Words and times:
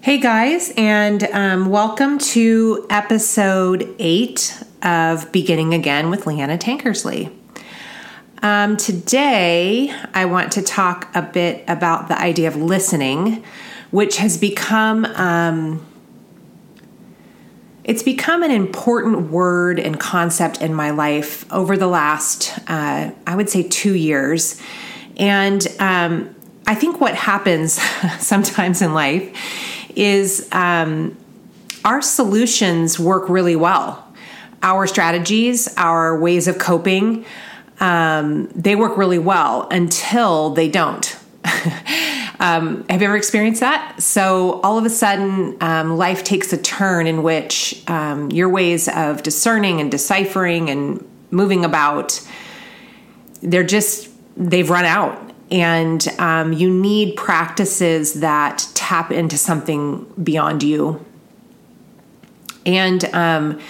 Hey 0.00 0.18
guys, 0.18 0.72
and 0.76 1.24
um, 1.24 1.70
welcome 1.70 2.18
to 2.18 2.86
episode 2.88 3.96
eight 3.98 4.62
of 4.80 5.32
Beginning 5.32 5.74
Again 5.74 6.08
with 6.08 6.22
Leeana 6.22 6.56
Tankersley. 6.56 7.34
Um, 8.40 8.76
today, 8.76 9.92
I 10.14 10.26
want 10.26 10.52
to 10.52 10.62
talk 10.62 11.10
a 11.16 11.22
bit 11.22 11.64
about 11.66 12.06
the 12.06 12.16
idea 12.16 12.46
of 12.46 12.54
listening, 12.54 13.42
which 13.90 14.18
has 14.18 14.38
become 14.38 15.04
um, 15.04 15.84
it's 17.82 18.04
become 18.04 18.44
an 18.44 18.52
important 18.52 19.32
word 19.32 19.80
and 19.80 19.98
concept 19.98 20.62
in 20.62 20.74
my 20.74 20.90
life 20.90 21.44
over 21.52 21.76
the 21.76 21.88
last, 21.88 22.56
uh, 22.68 23.10
I 23.26 23.34
would 23.34 23.50
say, 23.50 23.64
two 23.64 23.96
years, 23.96 24.62
and 25.16 25.66
um, 25.80 26.36
I 26.68 26.76
think 26.76 27.00
what 27.00 27.16
happens 27.16 27.72
sometimes 28.20 28.80
in 28.80 28.94
life 28.94 29.67
is 29.98 30.48
um, 30.52 31.16
our 31.84 32.00
solutions 32.00 32.98
work 32.98 33.28
really 33.28 33.56
well. 33.56 34.04
Our 34.62 34.86
strategies, 34.86 35.68
our 35.76 36.18
ways 36.18 36.48
of 36.48 36.58
coping, 36.58 37.24
um, 37.80 38.48
they 38.54 38.74
work 38.76 38.96
really 38.96 39.18
well 39.18 39.68
until 39.70 40.50
they 40.50 40.68
don't. 40.68 41.16
um, 42.40 42.84
have 42.88 43.00
you 43.00 43.06
ever 43.06 43.16
experienced 43.16 43.60
that? 43.60 44.02
So 44.02 44.60
all 44.62 44.78
of 44.78 44.84
a 44.84 44.90
sudden, 44.90 45.56
um, 45.60 45.96
life 45.96 46.24
takes 46.24 46.52
a 46.52 46.58
turn 46.58 47.06
in 47.06 47.22
which 47.22 47.82
um, 47.88 48.30
your 48.30 48.48
ways 48.48 48.88
of 48.88 49.22
discerning 49.22 49.80
and 49.80 49.90
deciphering 49.90 50.70
and 50.70 51.08
moving 51.30 51.64
about, 51.64 52.20
they're 53.42 53.64
just, 53.64 54.10
they've 54.36 54.68
run 54.68 54.84
out 54.84 55.27
and 55.50 56.06
um, 56.18 56.52
you 56.52 56.70
need 56.70 57.16
practices 57.16 58.14
that 58.14 58.66
tap 58.74 59.10
into 59.10 59.38
something 59.38 60.04
beyond 60.22 60.62
you. 60.62 61.04
And 62.66 63.04
um, 63.14 63.60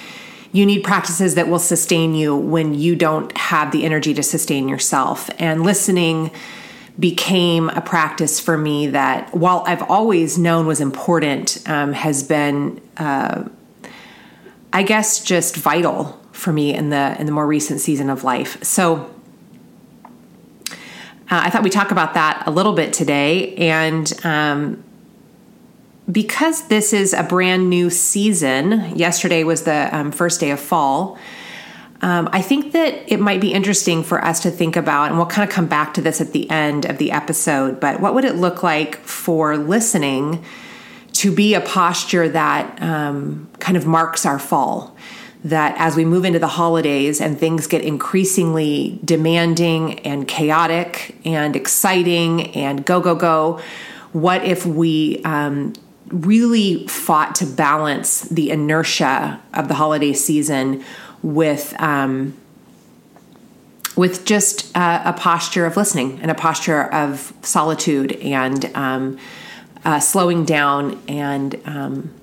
you 0.53 0.67
need 0.67 0.83
practices 0.83 1.37
that 1.37 1.49
will 1.49 1.59
sustain 1.59 2.15
you 2.15 2.37
when 2.37 2.75
you 2.75 2.97
don't 2.97 3.37
have 3.37 3.71
the 3.71 3.85
energy 3.85 4.15
to 4.15 4.23
sustain 4.23 4.69
yourself. 4.69 5.31
And 5.39 5.63
listening 5.63 6.31
became 6.99 7.69
a 7.71 7.81
practice 7.81 8.41
for 8.41 8.59
me 8.59 8.89
that 8.89 9.33
while 9.33 9.63
i've 9.69 9.89
always 9.89 10.37
known 10.37 10.67
was 10.67 10.81
important 10.81 11.63
um, 11.69 11.93
has 11.93 12.25
been 12.25 12.81
uh, 12.97 13.45
i 14.73 14.83
guess 14.83 15.23
just 15.23 15.55
vital 15.55 16.19
for 16.39 16.53
me 16.53 16.73
in 16.73 16.91
the 16.91 17.17
in 17.19 17.27
the 17.27 17.33
more 17.33 17.47
recent 17.47 17.81
season 17.81 18.09
of 18.09 18.25
life. 18.25 18.63
So 18.63 19.13
uh, 21.31 21.43
I 21.45 21.51
thought 21.51 21.63
we 21.63 21.71
talk 21.71 21.91
about 21.91 22.15
that 22.15 22.45
a 22.47 22.51
little 22.51 22.73
bit 22.73 22.93
today. 22.93 23.55
And 23.57 24.13
um, 24.25 24.83
because 26.11 26.69
this 26.69 26.93
is 26.93 27.13
a 27.13 27.23
brand 27.23 27.69
new 27.69 27.91
season, 27.91 28.97
yesterday 28.97 29.45
was 29.45 29.65
the 29.65 29.95
um, 29.95 30.11
first 30.11 30.41
day 30.41 30.51
of 30.51 30.61
fall. 30.61 31.19
Um, 32.01 32.29
I 32.33 32.41
think 32.41 32.73
that 32.73 33.13
it 33.13 33.19
might 33.19 33.41
be 33.41 33.53
interesting 33.53 34.03
for 34.05 34.25
us 34.25 34.41
to 34.41 34.51
think 34.51 34.77
about, 34.77 35.09
and 35.09 35.17
we'll 35.19 35.27
kind 35.27 35.47
of 35.49 35.55
come 35.55 35.67
back 35.67 35.95
to 35.95 36.01
this 36.01 36.21
at 36.21 36.33
the 36.33 36.49
end 36.49 36.85
of 36.87 36.99
the 36.99 37.11
episode, 37.11 37.81
but 37.81 38.01
what 38.01 38.15
would 38.15 38.25
it 38.25 38.37
look 38.37 38.63
like 38.63 38.97
for 38.99 39.57
listening 39.57 40.45
to 41.15 41.35
be 41.35 41.55
a 41.55 41.61
posture 41.61 42.29
that 42.29 42.81
um, 42.81 43.49
kind 43.59 43.77
of 43.77 43.85
marks 43.85 44.25
our 44.25 44.39
fall? 44.39 44.97
That 45.45 45.75
as 45.79 45.95
we 45.95 46.05
move 46.05 46.25
into 46.25 46.39
the 46.39 46.49
holidays 46.49 47.21
and 47.21 47.39
things 47.39 47.67
get 47.67 47.83
increasingly 47.83 48.99
demanding 49.05 50.01
and 50.01 50.27
chaotic 50.27 51.17
and 51.25 51.55
exciting 51.55 52.55
and 52.57 52.85
go, 52.85 53.01
go, 53.01 53.15
go, 53.15 53.61
what 54.13 54.45
if 54.45 54.67
we 54.67 55.23
um, 55.25 55.73
really 56.09 56.87
fought 56.89 57.35
to 57.37 57.47
balance 57.47 58.23
the 58.23 58.51
inertia 58.51 59.41
of 59.55 59.69
the 59.69 59.75
holiday 59.75 60.13
season 60.13 60.85
with 61.23 61.75
um, 61.81 62.37
with 63.97 64.25
just 64.25 64.77
uh, 64.77 65.03
a 65.05 65.13
posture 65.13 65.67
of 65.67 65.77
listening 65.77 66.21
and 66.23 66.31
a 66.31 66.35
posture 66.35 66.85
of 66.93 67.33
solitude 67.43 68.13
and 68.13 68.65
um, 68.77 69.19
uh, 69.85 69.99
slowing 69.99 70.45
down 70.45 71.03
and 71.09 71.61
um, 71.65 72.15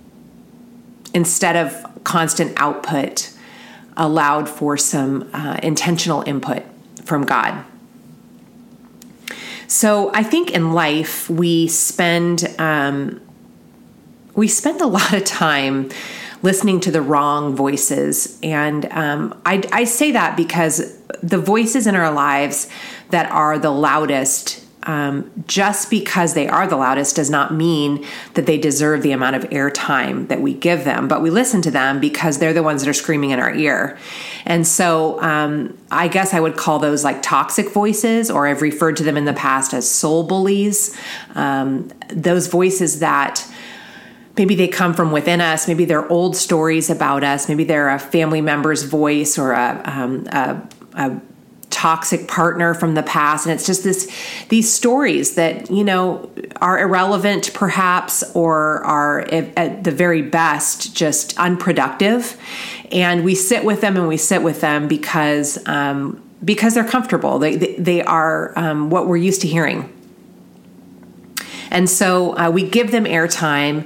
instead 1.13 1.57
of 1.57 1.94
constant 2.05 2.53
output 2.55 3.31
allowed 3.97 4.47
for 4.47 4.77
some 4.77 5.29
uh, 5.33 5.59
intentional 5.61 6.21
input 6.25 6.63
from 7.03 7.23
God. 7.23 7.65
So 9.67 10.11
I 10.13 10.23
think 10.23 10.51
in 10.51 10.73
life 10.73 11.29
we 11.29 11.67
spend 11.67 12.53
um, 12.59 13.21
we 14.35 14.47
spend 14.47 14.81
a 14.81 14.87
lot 14.87 15.13
of 15.13 15.23
time 15.23 15.89
listening 16.41 16.79
to 16.81 16.91
the 16.91 17.01
wrong 17.01 17.55
voices, 17.55 18.37
and 18.43 18.85
um, 18.91 19.41
I, 19.45 19.63
I 19.71 19.85
say 19.85 20.11
that 20.11 20.37
because 20.37 20.97
the 21.23 21.37
voices 21.37 21.87
in 21.87 21.95
our 21.95 22.11
lives 22.11 22.69
that 23.09 23.31
are 23.31 23.57
the 23.57 23.71
loudest 23.71 24.64
um, 24.85 25.31
just 25.47 25.89
because 25.89 26.33
they 26.33 26.47
are 26.47 26.67
the 26.67 26.75
loudest 26.75 27.15
does 27.15 27.29
not 27.29 27.53
mean 27.53 28.05
that 28.35 28.45
they 28.45 28.57
deserve 28.57 29.01
the 29.01 29.11
amount 29.11 29.35
of 29.35 29.43
airtime 29.45 30.27
that 30.27 30.41
we 30.41 30.53
give 30.53 30.85
them, 30.85 31.07
but 31.07 31.21
we 31.21 31.29
listen 31.29 31.61
to 31.63 31.71
them 31.71 31.99
because 31.99 32.37
they're 32.37 32.53
the 32.53 32.63
ones 32.63 32.83
that 32.83 32.89
are 32.89 32.93
screaming 32.93 33.31
in 33.31 33.39
our 33.39 33.53
ear. 33.53 33.97
And 34.45 34.67
so 34.67 35.21
um, 35.21 35.77
I 35.91 36.07
guess 36.07 36.33
I 36.33 36.39
would 36.39 36.55
call 36.55 36.79
those 36.79 37.03
like 37.03 37.21
toxic 37.21 37.71
voices, 37.71 38.29
or 38.29 38.47
I've 38.47 38.61
referred 38.61 38.97
to 38.97 39.03
them 39.03 39.17
in 39.17 39.25
the 39.25 39.33
past 39.33 39.73
as 39.73 39.89
soul 39.89 40.23
bullies. 40.23 40.95
Um, 41.33 41.91
those 42.09 42.47
voices 42.47 42.99
that 42.99 43.45
maybe 44.37 44.55
they 44.55 44.67
come 44.67 44.93
from 44.93 45.13
within 45.13 45.39
us 45.39 45.65
maybe 45.65 45.85
they're 45.85 46.11
old 46.11 46.35
stories 46.35 46.89
about 46.89 47.23
us 47.23 47.47
maybe 47.47 47.63
they're 47.63 47.89
a 47.89 47.97
family 47.97 48.41
member's 48.41 48.83
voice 48.83 49.37
or 49.37 49.53
a, 49.53 49.81
um, 49.85 50.27
a, 50.27 50.61
a 50.95 51.21
toxic 51.75 52.25
partner 52.29 52.73
from 52.73 52.93
the 52.93 53.03
past. 53.03 53.45
And 53.45 53.53
it's 53.53 53.65
just 53.65 53.83
this 53.83 54.09
these 54.47 54.73
stories 54.73 55.35
that 55.35 55.69
you 55.69 55.83
know 55.83 56.31
are 56.61 56.79
irrelevant 56.79 57.53
perhaps 57.53 58.23
or 58.33 58.81
are 58.85 59.19
at 59.31 59.83
the 59.83 59.91
very 59.91 60.21
best 60.21 60.95
just 60.95 61.37
unproductive. 61.37 62.37
And 62.91 63.25
we 63.25 63.35
sit 63.35 63.65
with 63.65 63.81
them 63.81 63.97
and 63.97 64.07
we 64.07 64.15
sit 64.15 64.41
with 64.41 64.61
them 64.61 64.87
because 64.87 65.59
um, 65.67 66.23
because 66.43 66.75
they're 66.75 66.87
comfortable. 66.87 67.39
They 67.39 67.57
they, 67.57 67.75
they 67.75 68.01
are 68.03 68.57
um, 68.57 68.89
what 68.89 69.07
we're 69.07 69.17
used 69.17 69.41
to 69.41 69.47
hearing. 69.47 69.91
And 71.71 71.89
so 71.89 72.37
uh, 72.37 72.49
we 72.51 72.69
give 72.69 72.91
them 72.91 73.03
airtime 73.03 73.85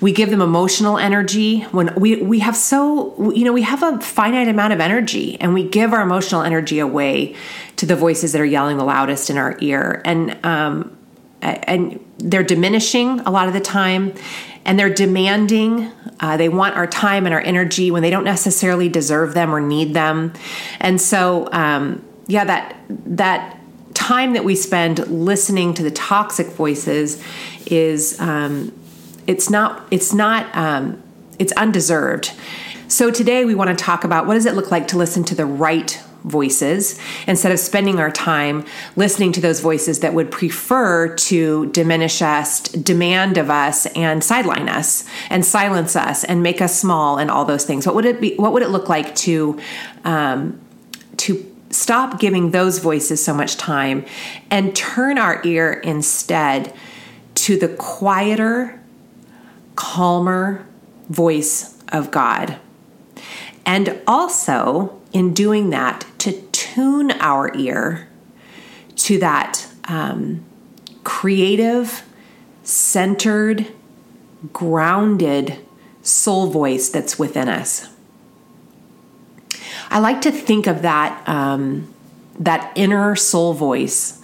we 0.00 0.12
give 0.12 0.30
them 0.30 0.40
emotional 0.40 0.96
energy 0.98 1.62
when 1.72 1.94
we 1.96 2.16
we 2.22 2.38
have 2.38 2.56
so 2.56 3.32
you 3.32 3.44
know 3.44 3.52
we 3.52 3.62
have 3.62 3.82
a 3.82 3.98
finite 4.00 4.48
amount 4.48 4.72
of 4.72 4.80
energy 4.80 5.40
and 5.40 5.54
we 5.54 5.64
give 5.64 5.92
our 5.92 6.02
emotional 6.02 6.42
energy 6.42 6.78
away 6.78 7.34
to 7.78 7.86
the 7.86 7.96
voices 7.96 8.32
that 8.32 8.40
are 8.40 8.46
yelling 8.46 8.76
the 8.76 8.84
loudest 8.84 9.30
in 9.30 9.38
our 9.38 9.56
ear. 9.60 10.02
And 10.04 10.44
um, 10.44 10.96
and 11.40 12.04
they're 12.18 12.42
diminishing 12.42 13.20
a 13.20 13.30
lot 13.30 13.46
of 13.46 13.54
the 13.54 13.60
time 13.60 14.12
and 14.64 14.78
they're 14.78 14.92
demanding 14.92 15.90
uh, 16.20 16.36
they 16.36 16.48
want 16.48 16.74
our 16.74 16.86
time 16.86 17.26
and 17.26 17.34
our 17.34 17.40
energy 17.40 17.92
when 17.92 18.02
they 18.02 18.10
don't 18.10 18.24
necessarily 18.24 18.88
deserve 18.88 19.34
them 19.34 19.54
or 19.54 19.60
need 19.60 19.94
them. 19.94 20.32
And 20.80 21.00
so 21.00 21.48
um, 21.52 22.04
yeah 22.26 22.44
that 22.44 22.76
that 22.88 23.58
time 23.94 24.32
that 24.32 24.44
we 24.44 24.56
spend 24.56 24.98
listening 25.08 25.74
to 25.74 25.82
the 25.82 25.90
toxic 25.90 26.48
voices 26.48 27.22
is 27.66 28.18
um, 28.20 28.72
it's 29.28 29.50
not 29.50 29.86
it's 29.92 30.12
not 30.12 30.52
um, 30.56 31.00
it's 31.38 31.52
undeserved. 31.52 32.32
So 32.88 33.10
today 33.10 33.44
we 33.44 33.54
want 33.54 33.70
to 33.70 33.76
talk 33.76 34.02
about 34.02 34.26
what 34.26 34.34
does 34.34 34.46
it 34.46 34.54
look 34.54 34.70
like 34.72 34.88
to 34.88 34.96
listen 34.96 35.22
to 35.24 35.34
the 35.34 35.44
right 35.44 36.02
voices 36.24 36.98
instead 37.28 37.52
of 37.52 37.58
spending 37.60 38.00
our 38.00 38.10
time 38.10 38.64
listening 38.96 39.30
to 39.32 39.40
those 39.40 39.60
voices 39.60 40.00
that 40.00 40.14
would 40.14 40.32
prefer 40.32 41.14
to 41.14 41.66
diminish 41.66 42.20
us, 42.22 42.62
demand 42.62 43.38
of 43.38 43.50
us, 43.50 43.86
and 43.86 44.24
sideline 44.24 44.68
us 44.68 45.04
and 45.30 45.44
silence 45.44 45.94
us 45.94 46.24
and 46.24 46.42
make 46.42 46.60
us 46.60 46.80
small 46.80 47.18
and 47.18 47.30
all 47.30 47.44
those 47.44 47.64
things. 47.64 47.86
What 47.86 47.94
would 47.94 48.06
it 48.06 48.20
be? 48.20 48.34
What 48.36 48.52
would 48.54 48.62
it 48.62 48.70
look 48.70 48.88
like 48.88 49.14
to 49.16 49.60
um, 50.04 50.58
to 51.18 51.54
stop 51.68 52.18
giving 52.18 52.52
those 52.52 52.78
voices 52.78 53.22
so 53.22 53.34
much 53.34 53.58
time 53.58 54.06
and 54.50 54.74
turn 54.74 55.18
our 55.18 55.42
ear 55.44 55.74
instead 55.74 56.72
to 57.34 57.58
the 57.58 57.68
quieter 57.68 58.77
calmer 59.78 60.66
voice 61.08 61.80
of 61.92 62.10
God. 62.10 62.58
And 63.64 64.02
also, 64.08 65.00
in 65.12 65.32
doing 65.32 65.70
that, 65.70 66.04
to 66.18 66.32
tune 66.50 67.12
our 67.12 67.56
ear 67.56 68.08
to 68.96 69.18
that 69.18 69.68
um, 69.84 70.44
creative, 71.04 72.02
centered, 72.64 73.68
grounded 74.52 75.58
soul 76.02 76.48
voice 76.48 76.88
that's 76.88 77.16
within 77.16 77.48
us. 77.48 77.88
I 79.90 80.00
like 80.00 80.22
to 80.22 80.32
think 80.32 80.66
of 80.66 80.82
that 80.82 81.26
um, 81.28 81.94
that 82.40 82.72
inner 82.76 83.14
soul 83.14 83.52
voice 83.54 84.20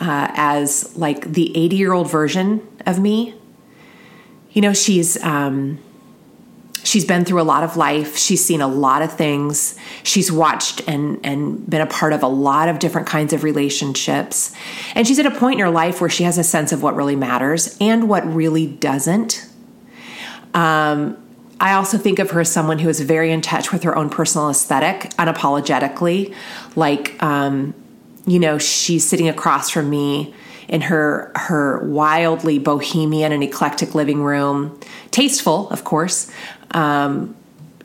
uh, 0.00 0.28
as 0.34 0.96
like 0.96 1.34
the 1.34 1.54
80 1.56 1.76
year 1.76 1.92
old 1.92 2.10
version 2.10 2.66
of 2.86 2.98
me 2.98 3.34
you 4.54 4.62
know, 4.62 4.72
she's 4.72 5.22
um, 5.22 5.78
she's 6.84 7.04
been 7.04 7.24
through 7.24 7.40
a 7.40 7.44
lot 7.44 7.64
of 7.64 7.76
life. 7.76 8.16
She's 8.16 8.42
seen 8.42 8.60
a 8.60 8.68
lot 8.68 9.02
of 9.02 9.12
things. 9.12 9.76
She's 10.04 10.32
watched 10.32 10.80
and 10.88 11.20
and 11.24 11.68
been 11.68 11.80
a 11.80 11.86
part 11.86 12.12
of 12.12 12.22
a 12.22 12.28
lot 12.28 12.68
of 12.68 12.78
different 12.78 13.06
kinds 13.06 13.32
of 13.32 13.42
relationships. 13.42 14.54
And 14.94 15.06
she's 15.06 15.18
at 15.18 15.26
a 15.26 15.30
point 15.30 15.58
in 15.58 15.66
her 15.66 15.70
life 15.70 16.00
where 16.00 16.08
she 16.08 16.22
has 16.22 16.38
a 16.38 16.44
sense 16.44 16.72
of 16.72 16.82
what 16.82 16.94
really 16.94 17.16
matters 17.16 17.76
and 17.80 18.08
what 18.08 18.24
really 18.32 18.66
doesn't. 18.66 19.46
Um, 20.54 21.20
I 21.60 21.72
also 21.74 21.98
think 21.98 22.18
of 22.20 22.30
her 22.30 22.40
as 22.40 22.50
someone 22.50 22.78
who 22.78 22.88
is 22.88 23.00
very 23.00 23.32
in 23.32 23.40
touch 23.40 23.72
with 23.72 23.82
her 23.82 23.96
own 23.96 24.08
personal 24.08 24.50
aesthetic, 24.50 25.10
unapologetically. 25.16 26.34
Like, 26.76 27.20
um, 27.22 27.74
you 28.26 28.38
know, 28.38 28.58
she's 28.58 29.06
sitting 29.06 29.28
across 29.28 29.70
from 29.70 29.90
me 29.90 30.34
in 30.68 30.82
her 30.82 31.32
her 31.34 31.84
wildly 31.84 32.58
bohemian 32.58 33.32
and 33.32 33.42
eclectic 33.42 33.94
living 33.94 34.22
room, 34.22 34.78
tasteful, 35.10 35.68
of 35.70 35.84
course. 35.84 36.30
Um, 36.70 37.36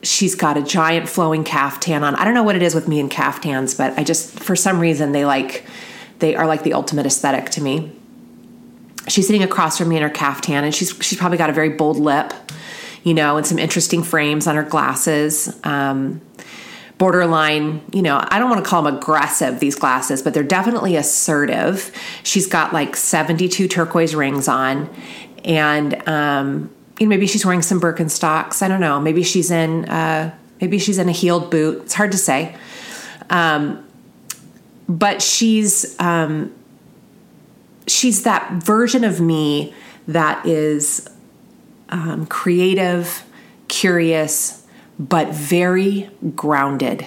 she's 0.02 0.34
got 0.34 0.56
a 0.56 0.62
giant 0.62 1.08
flowing 1.08 1.44
caftan 1.44 2.02
on. 2.02 2.14
I 2.14 2.24
don't 2.24 2.34
know 2.34 2.42
what 2.42 2.56
it 2.56 2.62
is 2.62 2.74
with 2.74 2.88
me 2.88 3.00
and 3.00 3.10
caftans, 3.10 3.74
but 3.76 3.98
I 3.98 4.04
just 4.04 4.38
for 4.40 4.56
some 4.56 4.80
reason 4.80 5.12
they 5.12 5.24
like 5.24 5.66
they 6.18 6.34
are 6.36 6.46
like 6.46 6.62
the 6.62 6.74
ultimate 6.74 7.06
aesthetic 7.06 7.50
to 7.50 7.62
me. 7.62 7.92
She's 9.08 9.26
sitting 9.26 9.42
across 9.42 9.78
from 9.78 9.88
me 9.88 9.96
in 9.96 10.02
her 10.02 10.10
caftan, 10.10 10.64
and 10.64 10.74
she's 10.74 10.90
she's 11.00 11.18
probably 11.18 11.38
got 11.38 11.50
a 11.50 11.52
very 11.52 11.70
bold 11.70 11.98
lip, 11.98 12.32
you 13.02 13.14
know, 13.14 13.36
and 13.36 13.46
some 13.46 13.58
interesting 13.58 14.02
frames 14.02 14.46
on 14.46 14.56
her 14.56 14.62
glasses. 14.62 15.58
Um, 15.64 16.20
borderline, 17.00 17.80
you 17.94 18.02
know, 18.02 18.22
I 18.28 18.38
don't 18.38 18.50
want 18.50 18.62
to 18.62 18.68
call 18.68 18.82
them 18.82 18.94
aggressive, 18.94 19.58
these 19.58 19.74
glasses, 19.74 20.20
but 20.20 20.34
they're 20.34 20.42
definitely 20.42 20.96
assertive. 20.96 21.90
She's 22.24 22.46
got 22.46 22.74
like 22.74 22.94
72 22.94 23.68
turquoise 23.68 24.14
rings 24.14 24.48
on. 24.48 24.94
And, 25.42 26.06
um, 26.06 26.70
you 26.98 27.06
know, 27.06 27.08
maybe 27.08 27.26
she's 27.26 27.42
wearing 27.42 27.62
some 27.62 27.80
Birkenstocks. 27.80 28.60
I 28.60 28.68
don't 28.68 28.82
know. 28.82 29.00
Maybe 29.00 29.22
she's 29.22 29.50
in, 29.50 29.88
uh, 29.88 30.36
maybe 30.60 30.78
she's 30.78 30.98
in 30.98 31.08
a 31.08 31.12
heeled 31.12 31.50
boot. 31.50 31.84
It's 31.84 31.94
hard 31.94 32.12
to 32.12 32.18
say. 32.18 32.54
Um, 33.30 33.88
but 34.86 35.22
she's, 35.22 35.98
um, 35.98 36.54
she's 37.86 38.24
that 38.24 38.62
version 38.62 39.04
of 39.04 39.22
me 39.22 39.72
that 40.06 40.44
is 40.44 41.08
um, 41.88 42.26
creative, 42.26 43.24
curious, 43.68 44.59
but 45.00 45.28
very 45.28 46.10
grounded. 46.36 47.06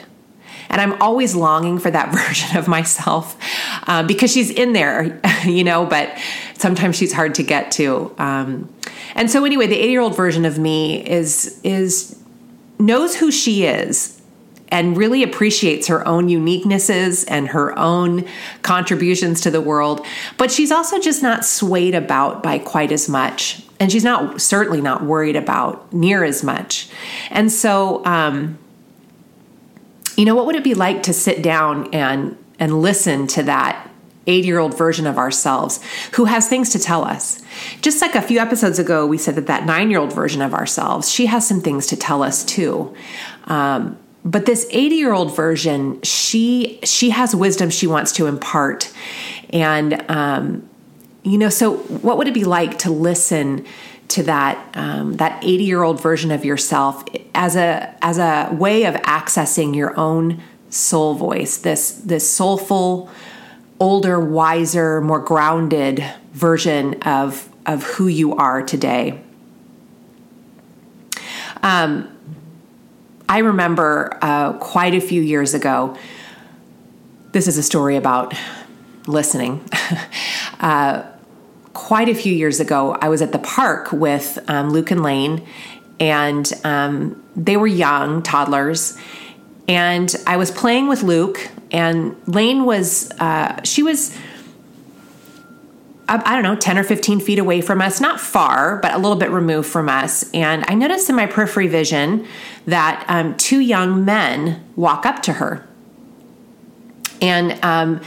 And 0.70 0.82
I'm 0.82 1.00
always 1.02 1.36
longing 1.36 1.78
for 1.78 1.92
that 1.92 2.12
version 2.28 2.58
of 2.58 2.68
myself 2.68 3.38
uh, 3.88 4.04
because 4.04 4.34
she's 4.34 4.50
in 4.50 4.74
there, 4.74 5.22
you 5.46 5.64
know, 5.64 5.86
but 5.86 6.18
sometimes 6.58 6.98
she's 6.98 7.14
hard 7.14 7.36
to 7.36 7.44
get 7.44 7.72
to. 7.74 8.14
Um, 8.18 8.74
and 9.16 9.30
so 9.30 9.46
anyway, 9.46 9.68
the 9.68 9.78
80 9.78 9.92
year 9.92 10.02
old 10.02 10.18
version 10.18 10.44
of 10.44 10.58
me 10.58 11.08
is 11.08 11.62
is 11.64 12.20
knows 12.80 13.16
who 13.16 13.32
she 13.32 13.66
is 13.66 14.20
and 14.70 14.98
really 14.98 15.22
appreciates 15.22 15.86
her 15.88 16.06
own 16.08 16.28
uniquenesses 16.28 17.24
and 17.28 17.50
her 17.50 17.78
own 17.78 18.26
contributions 18.64 19.42
to 19.42 19.52
the 19.52 19.62
world. 19.62 20.04
But 20.40 20.52
she's 20.52 20.72
also 20.72 21.00
just 21.00 21.22
not 21.22 21.46
swayed 21.46 21.94
about 21.94 22.42
by 22.42 22.58
quite 22.58 22.92
as 22.92 23.08
much. 23.08 23.62
And 23.84 23.92
she's 23.92 24.06
not 24.06 24.40
certainly 24.40 24.80
not 24.80 25.04
worried 25.04 25.36
about 25.36 25.92
near 25.92 26.24
as 26.24 26.42
much. 26.42 26.88
And 27.30 27.52
so, 27.52 28.02
um, 28.06 28.58
you 30.16 30.24
know, 30.24 30.36
what 30.36 30.46
would 30.46 30.56
it 30.56 30.64
be 30.64 30.74
like 30.74 31.04
to 31.04 31.12
sit 31.12 31.42
down 31.42 31.94
and 31.94 32.38
and 32.60 32.82
listen 32.82 33.28
to 33.28 33.44
that 33.44 33.90
80 34.26 34.48
year 34.48 34.60
old 34.60 34.78
version 34.78 35.06
of 35.06 35.18
ourselves 35.18 35.82
who 36.14 36.24
has 36.24 36.48
things 36.48 36.70
to 36.70 36.80
tell 36.80 37.04
us. 37.04 37.44
Just 37.82 38.02
like 38.02 38.16
a 38.16 38.22
few 38.22 38.40
episodes 38.40 38.80
ago, 38.80 39.06
we 39.06 39.18
said 39.18 39.36
that 39.36 39.48
that 39.48 39.66
nine 39.66 39.92
year 39.92 40.00
old 40.00 40.14
version 40.14 40.42
of 40.42 40.54
ourselves, 40.54 41.12
she 41.12 41.26
has 41.26 41.46
some 41.46 41.60
things 41.60 41.86
to 41.88 41.98
tell 41.98 42.24
us 42.24 42.46
too. 42.46 42.96
Um, 43.48 43.98
but 44.24 44.46
this 44.46 44.66
80 44.70 44.96
year 44.96 45.12
old 45.12 45.36
version 45.36 46.02
she 46.04 46.80
she 46.86 47.10
has 47.10 47.36
wisdom 47.36 47.70
she 47.70 47.86
wants 47.86 48.14
to 48.14 48.28
impart 48.28 48.94
and 49.50 50.10
um, 50.10 50.70
you 51.24 51.38
know 51.38 51.50
so 51.50 51.78
what 51.78 52.18
would 52.18 52.28
it 52.28 52.34
be 52.34 52.44
like 52.44 52.78
to 52.80 52.92
listen 52.92 53.66
to 54.10 54.24
that 54.24 54.76
um, 54.76 55.14
that 55.18 55.44
80 55.44 55.64
year 55.64 55.84
old 55.84 56.02
version 56.02 56.32
of 56.32 56.46
yourself 56.46 57.04
as 57.34 57.56
a 57.56 57.96
as 58.02 58.18
a 58.18 58.50
way 58.54 58.84
of 58.84 58.96
accessing 58.96 59.76
your 59.76 59.98
own 59.98 60.42
soul 60.70 61.14
voice 61.14 61.58
this 61.58 61.92
this 61.92 62.30
soulful 62.30 63.10
older 63.80 64.20
wiser 64.20 65.02
more 65.02 65.20
grounded 65.20 66.04
version 66.34 67.02
of 67.04 67.50
of 67.66 67.84
who 67.84 68.08
you 68.08 68.36
are 68.36 68.62
today 68.62 69.22
um, 71.64 72.10
I 73.30 73.40
remember 73.40 74.18
uh, 74.22 74.54
quite 74.54 74.94
a 74.94 75.00
few 75.00 75.22
years 75.22 75.54
ago, 75.54 75.98
this 77.32 77.48
is 77.48 77.58
a 77.58 77.64
story 77.64 77.96
about 77.96 78.36
listening. 79.08 79.68
uh, 80.60 81.04
quite 81.74 82.10
a 82.10 82.16
few 82.16 82.34
years 82.34 82.60
ago, 82.60 82.98
I 83.02 83.10
was 83.10 83.22
at 83.22 83.32
the 83.32 83.40
park 83.40 83.92
with 83.92 84.40
um, 84.48 84.70
Luke 84.70 84.92
and 84.92 85.04
Lane, 85.04 85.46
and 86.00 86.52
um, 86.64 87.24
they 87.36 87.58
were 87.58 87.68
young 87.68 88.22
toddlers. 88.22 88.98
And 89.68 90.14
I 90.28 90.38
was 90.38 90.52
playing 90.52 90.88
with 90.88 91.04
Luke, 91.04 91.50
and 91.72 92.16
Lane 92.28 92.66
was, 92.66 93.12
uh, 93.20 93.62
she 93.64 93.82
was 93.82 94.18
I 96.06 96.34
don't 96.34 96.44
know, 96.44 96.56
10 96.56 96.78
or 96.78 96.84
15 96.84 97.22
feet 97.22 97.40
away 97.40 97.62
from 97.62 97.82
us, 97.82 98.02
not 98.02 98.20
far, 98.20 98.78
but 98.78 98.94
a 98.94 98.98
little 98.98 99.16
bit 99.16 99.32
removed 99.32 99.70
from 99.70 99.88
us. 99.88 100.30
And 100.34 100.66
I 100.68 100.74
noticed 100.74 101.10
in 101.10 101.16
my 101.16 101.26
periphery 101.26 101.68
vision 101.68 102.28
that 102.66 103.06
um, 103.08 103.36
two 103.38 103.60
young 103.60 104.04
men 104.04 104.64
walk 104.76 105.06
up 105.06 105.24
to 105.24 105.34
her. 105.34 105.66
And 107.22 107.58
um, 107.64 108.02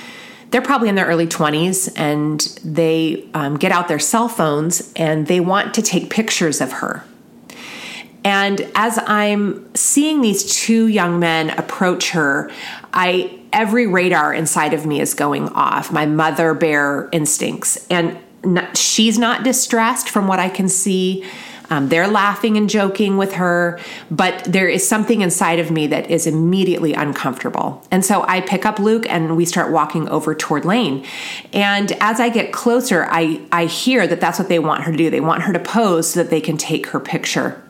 they're 0.57 0.63
probably 0.63 0.89
in 0.89 0.95
their 0.95 1.05
early 1.05 1.27
20s 1.27 1.93
and 1.97 2.41
they 2.65 3.29
um, 3.35 3.59
get 3.59 3.73
out 3.73 3.89
their 3.89 3.99
cell 3.99 4.27
phones 4.27 4.91
and 4.97 5.27
they 5.27 5.39
want 5.39 5.75
to 5.75 5.83
take 5.83 6.09
pictures 6.09 6.63
of 6.63 6.73
her. 6.73 7.05
And 8.25 8.67
as 8.75 8.99
I'm 9.07 9.75
seeing 9.75 10.23
these 10.23 10.57
two 10.57 10.87
young 10.87 11.21
men 11.21 11.51
approach 11.51 12.13
her, 12.13 12.51
I 12.95 13.39
every 13.53 13.87
radar 13.87 14.33
inside 14.33 14.73
of 14.73 14.87
me 14.87 14.99
is 14.99 15.13
going 15.13 15.51
off. 15.51 15.93
My 15.93 16.07
mother 16.07 16.55
bear 16.55 17.11
instincts, 17.13 17.87
and 17.91 18.17
not, 18.43 18.79
she's 18.79 19.19
not 19.19 19.45
distressed 19.45 20.09
from 20.09 20.27
what 20.27 20.39
I 20.39 20.49
can 20.49 20.71
see. 20.71 21.23
Um, 21.69 21.89
they're 21.89 22.09
laughing 22.09 22.57
and 22.57 22.71
joking 22.71 23.17
with 23.17 23.35
her, 23.35 23.81
but 24.11 24.45
there 24.45 24.69
is 24.69 24.87
something 24.87 25.21
inside 25.21 25.59
of 25.59 25.71
me 25.71 25.87
that 25.89 26.11
is 26.11 26.27
immediately 26.27 26.95
uncomfortable. 26.95 27.85
And 27.91 28.05
so 28.05 28.23
I 28.23 28.41
pick 28.41 28.65
up 28.65 28.79
Luke 28.79 29.05
and 29.09 29.37
we 29.37 29.45
start 29.45 29.73
walking 29.73 30.09
over 30.09 30.35
toward 30.35 30.65
Lane. 30.65 31.05
And 31.53 31.93
as 32.01 32.21
I 32.21 32.29
get 32.29 32.53
closer, 32.53 33.07
I, 33.11 33.41
I 33.51 33.67
hear 33.67 34.07
that 34.07 34.21
that's 34.21 34.39
what 34.39 34.49
they 34.49 34.59
want 34.59 34.85
her 34.85 34.93
to 34.93 34.99
do. 34.99 35.11
They 35.11 35.21
want 35.21 35.43
her 35.43 35.53
to 35.53 35.59
pose 35.59 36.11
so 36.11 36.23
that 36.23 36.31
they 36.31 36.41
can 36.41 36.57
take 36.57 36.89
her 36.89 37.01
picture. 37.01 37.63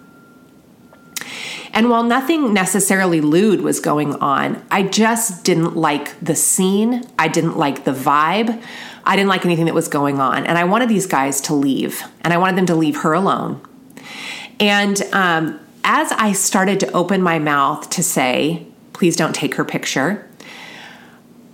And 1.72 1.90
while 1.90 2.04
nothing 2.04 2.54
necessarily 2.54 3.20
lewd 3.20 3.60
was 3.60 3.80
going 3.80 4.14
on, 4.14 4.64
I 4.70 4.82
just 4.82 5.44
didn't 5.44 5.76
like 5.76 6.18
the 6.20 6.34
scene. 6.34 7.04
I 7.18 7.28
didn't 7.28 7.58
like 7.58 7.84
the 7.84 7.92
vibe. 7.92 8.62
I 9.04 9.14
didn't 9.14 9.28
like 9.28 9.44
anything 9.44 9.66
that 9.66 9.74
was 9.74 9.86
going 9.86 10.18
on. 10.18 10.46
And 10.46 10.56
I 10.56 10.64
wanted 10.64 10.88
these 10.88 11.06
guys 11.06 11.40
to 11.42 11.54
leave, 11.54 12.02
and 12.22 12.32
I 12.32 12.38
wanted 12.38 12.56
them 12.56 12.66
to 12.66 12.74
leave 12.74 13.02
her 13.02 13.12
alone. 13.12 13.60
And 14.58 15.00
um, 15.12 15.60
as 15.84 16.12
I 16.12 16.32
started 16.32 16.80
to 16.80 16.92
open 16.92 17.22
my 17.22 17.38
mouth 17.38 17.88
to 17.90 18.02
say, 18.02 18.66
please 18.92 19.16
don't 19.16 19.34
take 19.34 19.54
her 19.56 19.64
picture, 19.64 20.28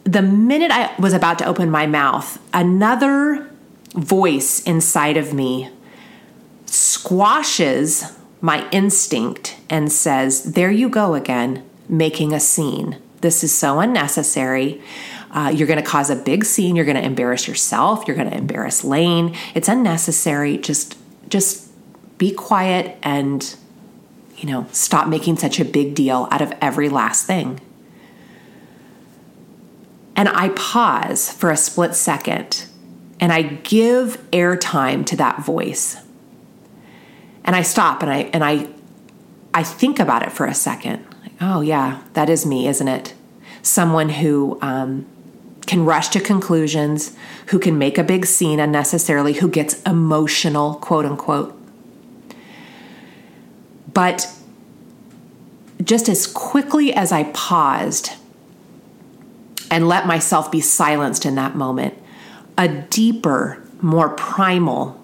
the 0.04 0.22
minute 0.22 0.70
I 0.70 0.94
was 0.98 1.12
about 1.12 1.38
to 1.38 1.46
open 1.46 1.70
my 1.70 1.86
mouth, 1.86 2.40
another 2.52 3.50
voice 3.94 4.62
inside 4.62 5.16
of 5.16 5.32
me 5.32 5.70
squashes 6.66 8.16
my 8.40 8.68
instinct 8.70 9.58
and 9.68 9.92
says, 9.92 10.54
There 10.54 10.70
you 10.70 10.88
go 10.88 11.14
again, 11.14 11.64
making 11.88 12.32
a 12.32 12.40
scene. 12.40 12.98
This 13.20 13.44
is 13.44 13.56
so 13.56 13.78
unnecessary. 13.78 14.82
Uh, 15.30 15.52
you're 15.54 15.68
going 15.68 15.82
to 15.82 15.88
cause 15.88 16.10
a 16.10 16.16
big 16.16 16.44
scene. 16.44 16.74
You're 16.74 16.84
going 16.84 16.96
to 16.96 17.04
embarrass 17.04 17.46
yourself. 17.46 18.04
You're 18.06 18.16
going 18.16 18.30
to 18.30 18.36
embarrass 18.36 18.84
Lane. 18.84 19.36
It's 19.54 19.68
unnecessary. 19.68 20.58
Just, 20.58 20.98
just 21.28 21.61
be 22.22 22.30
quiet 22.30 22.96
and, 23.02 23.56
you 24.36 24.48
know, 24.48 24.64
stop 24.70 25.08
making 25.08 25.36
such 25.36 25.58
a 25.58 25.64
big 25.64 25.92
deal 25.92 26.28
out 26.30 26.40
of 26.40 26.52
every 26.60 26.88
last 26.88 27.26
thing. 27.26 27.60
And 30.14 30.28
I 30.28 30.50
pause 30.50 31.32
for 31.32 31.50
a 31.50 31.56
split 31.56 31.96
second 31.96 32.66
and 33.18 33.32
I 33.32 33.42
give 33.42 34.24
airtime 34.30 35.04
to 35.06 35.16
that 35.16 35.44
voice 35.44 35.96
and 37.44 37.56
I 37.56 37.62
stop 37.62 38.02
and 38.02 38.12
I 38.12 38.18
and 38.32 38.44
I 38.44 38.68
I 39.52 39.64
think 39.64 39.98
about 39.98 40.22
it 40.22 40.30
for 40.30 40.46
a 40.46 40.54
second. 40.54 41.04
Like, 41.22 41.32
oh 41.40 41.60
yeah, 41.60 42.02
that 42.12 42.30
is 42.30 42.46
me, 42.46 42.68
isn't 42.68 42.86
it? 42.86 43.14
Someone 43.62 44.10
who 44.10 44.60
um, 44.62 45.06
can 45.66 45.84
rush 45.84 46.10
to 46.10 46.20
conclusions, 46.20 47.16
who 47.46 47.58
can 47.58 47.78
make 47.78 47.98
a 47.98 48.04
big 48.04 48.26
scene 48.26 48.60
unnecessarily, 48.60 49.32
who 49.32 49.48
gets 49.48 49.82
emotional, 49.82 50.76
quote 50.76 51.04
unquote. 51.04 51.58
But 53.94 54.32
just 55.82 56.08
as 56.08 56.26
quickly 56.26 56.92
as 56.92 57.12
I 57.12 57.24
paused 57.24 58.12
and 59.70 59.88
let 59.88 60.06
myself 60.06 60.50
be 60.50 60.60
silenced 60.60 61.26
in 61.26 61.34
that 61.36 61.54
moment, 61.54 61.94
a 62.56 62.68
deeper, 62.68 63.62
more 63.80 64.10
primal 64.10 65.00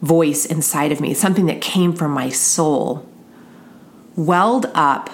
voice 0.00 0.46
inside 0.46 0.92
of 0.92 1.00
me, 1.00 1.14
something 1.14 1.46
that 1.46 1.60
came 1.60 1.92
from 1.92 2.12
my 2.12 2.28
soul, 2.28 3.08
welled 4.16 4.66
up 4.74 5.10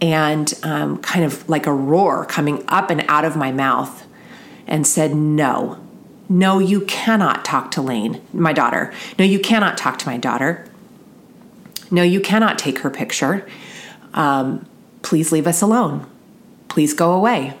and 0.00 0.52
um, 0.62 0.98
kind 0.98 1.24
of 1.24 1.48
like 1.48 1.66
a 1.66 1.72
roar 1.72 2.26
coming 2.26 2.62
up 2.68 2.90
and 2.90 3.04
out 3.08 3.24
of 3.24 3.36
my 3.36 3.50
mouth 3.50 4.06
and 4.66 4.86
said, 4.86 5.14
No, 5.14 5.78
no, 6.28 6.58
you 6.58 6.82
cannot 6.82 7.44
talk 7.44 7.70
to 7.72 7.80
Lane, 7.80 8.20
my 8.32 8.52
daughter. 8.52 8.92
No, 9.18 9.24
you 9.24 9.38
cannot 9.38 9.78
talk 9.78 9.98
to 10.00 10.06
my 10.06 10.16
daughter. 10.18 10.68
No, 11.90 12.02
you 12.02 12.20
cannot 12.20 12.58
take 12.58 12.80
her 12.80 12.90
picture. 12.90 13.46
Um, 14.14 14.66
please 15.02 15.32
leave 15.32 15.46
us 15.46 15.62
alone. 15.62 16.06
Please 16.68 16.94
go 16.94 17.12
away. 17.12 17.56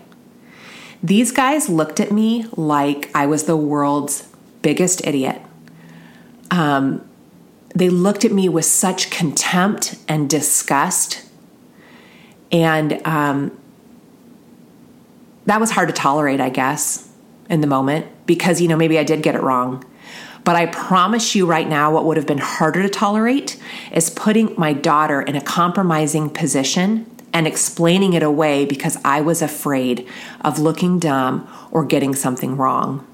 These 1.02 1.30
guys 1.30 1.68
looked 1.68 2.00
at 2.00 2.10
me 2.10 2.46
like 2.56 3.10
I 3.14 3.26
was 3.26 3.44
the 3.44 3.56
world's 3.56 4.28
biggest 4.62 5.06
idiot. 5.06 5.40
Um, 6.50 7.06
they 7.74 7.90
looked 7.90 8.24
at 8.24 8.32
me 8.32 8.48
with 8.48 8.64
such 8.64 9.10
contempt 9.10 9.96
and 10.08 10.30
disgust. 10.30 11.24
And 12.50 13.06
um, 13.06 13.56
that 15.44 15.60
was 15.60 15.70
hard 15.70 15.88
to 15.88 15.94
tolerate, 15.94 16.40
I 16.40 16.48
guess, 16.48 17.08
in 17.50 17.60
the 17.60 17.66
moment 17.66 18.06
because, 18.26 18.60
you 18.60 18.68
know, 18.68 18.76
maybe 18.76 18.98
I 18.98 19.04
did 19.04 19.22
get 19.22 19.34
it 19.34 19.42
wrong. 19.42 19.84
But 20.46 20.54
I 20.54 20.66
promise 20.66 21.34
you 21.34 21.44
right 21.44 21.68
now, 21.68 21.92
what 21.92 22.04
would 22.04 22.16
have 22.16 22.26
been 22.26 22.38
harder 22.38 22.80
to 22.80 22.88
tolerate 22.88 23.60
is 23.90 24.10
putting 24.10 24.54
my 24.56 24.72
daughter 24.72 25.20
in 25.20 25.34
a 25.34 25.40
compromising 25.40 26.30
position 26.30 27.10
and 27.32 27.48
explaining 27.48 28.12
it 28.12 28.22
away 28.22 28.64
because 28.64 28.96
I 29.04 29.22
was 29.22 29.42
afraid 29.42 30.08
of 30.42 30.60
looking 30.60 31.00
dumb 31.00 31.48
or 31.72 31.84
getting 31.84 32.14
something 32.14 32.56
wrong 32.56 33.04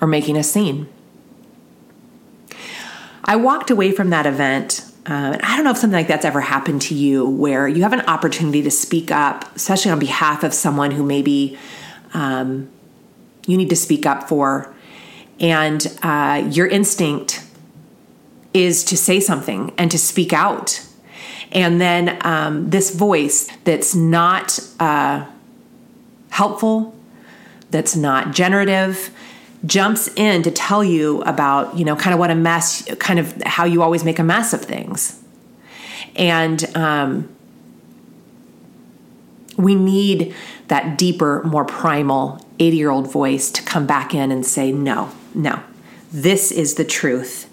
or 0.00 0.06
making 0.06 0.36
a 0.36 0.44
scene. 0.44 0.88
I 3.24 3.34
walked 3.34 3.72
away 3.72 3.90
from 3.90 4.10
that 4.10 4.24
event. 4.24 4.88
Uh, 5.04 5.36
I 5.42 5.56
don't 5.56 5.64
know 5.64 5.72
if 5.72 5.78
something 5.78 5.98
like 5.98 6.06
that's 6.06 6.24
ever 6.24 6.42
happened 6.42 6.80
to 6.82 6.94
you 6.94 7.28
where 7.28 7.66
you 7.66 7.82
have 7.82 7.92
an 7.92 8.02
opportunity 8.02 8.62
to 8.62 8.70
speak 8.70 9.10
up, 9.10 9.56
especially 9.56 9.90
on 9.90 9.98
behalf 9.98 10.44
of 10.44 10.54
someone 10.54 10.92
who 10.92 11.02
maybe 11.02 11.58
um, 12.14 12.70
you 13.48 13.56
need 13.56 13.70
to 13.70 13.76
speak 13.76 14.06
up 14.06 14.28
for. 14.28 14.72
And 15.40 15.86
uh, 16.02 16.48
your 16.50 16.66
instinct 16.66 17.44
is 18.54 18.84
to 18.84 18.96
say 18.96 19.20
something 19.20 19.72
and 19.76 19.90
to 19.90 19.98
speak 19.98 20.32
out. 20.32 20.82
And 21.52 21.80
then 21.80 22.18
um, 22.22 22.70
this 22.70 22.94
voice 22.94 23.48
that's 23.64 23.94
not 23.94 24.58
uh, 24.80 25.26
helpful, 26.30 26.94
that's 27.70 27.94
not 27.94 28.32
generative, 28.32 29.10
jumps 29.64 30.08
in 30.16 30.42
to 30.42 30.50
tell 30.50 30.82
you 30.82 31.22
about, 31.22 31.76
you 31.76 31.84
know, 31.84 31.96
kind 31.96 32.14
of 32.14 32.20
what 32.20 32.30
a 32.30 32.34
mess, 32.34 32.88
kind 32.98 33.18
of 33.18 33.42
how 33.44 33.64
you 33.64 33.82
always 33.82 34.04
make 34.04 34.18
a 34.18 34.22
mess 34.24 34.52
of 34.52 34.62
things. 34.62 35.22
And 36.14 36.64
um, 36.76 37.28
we 39.56 39.74
need 39.74 40.34
that 40.68 40.98
deeper, 40.98 41.42
more 41.44 41.64
primal 41.64 42.44
80 42.58 42.76
year 42.76 42.90
old 42.90 43.10
voice 43.10 43.50
to 43.52 43.62
come 43.62 43.86
back 43.86 44.14
in 44.14 44.30
and 44.30 44.44
say, 44.44 44.72
no, 44.72 45.10
no, 45.36 45.62
this 46.12 46.50
is 46.50 46.74
the 46.74 46.84
truth. 46.84 47.48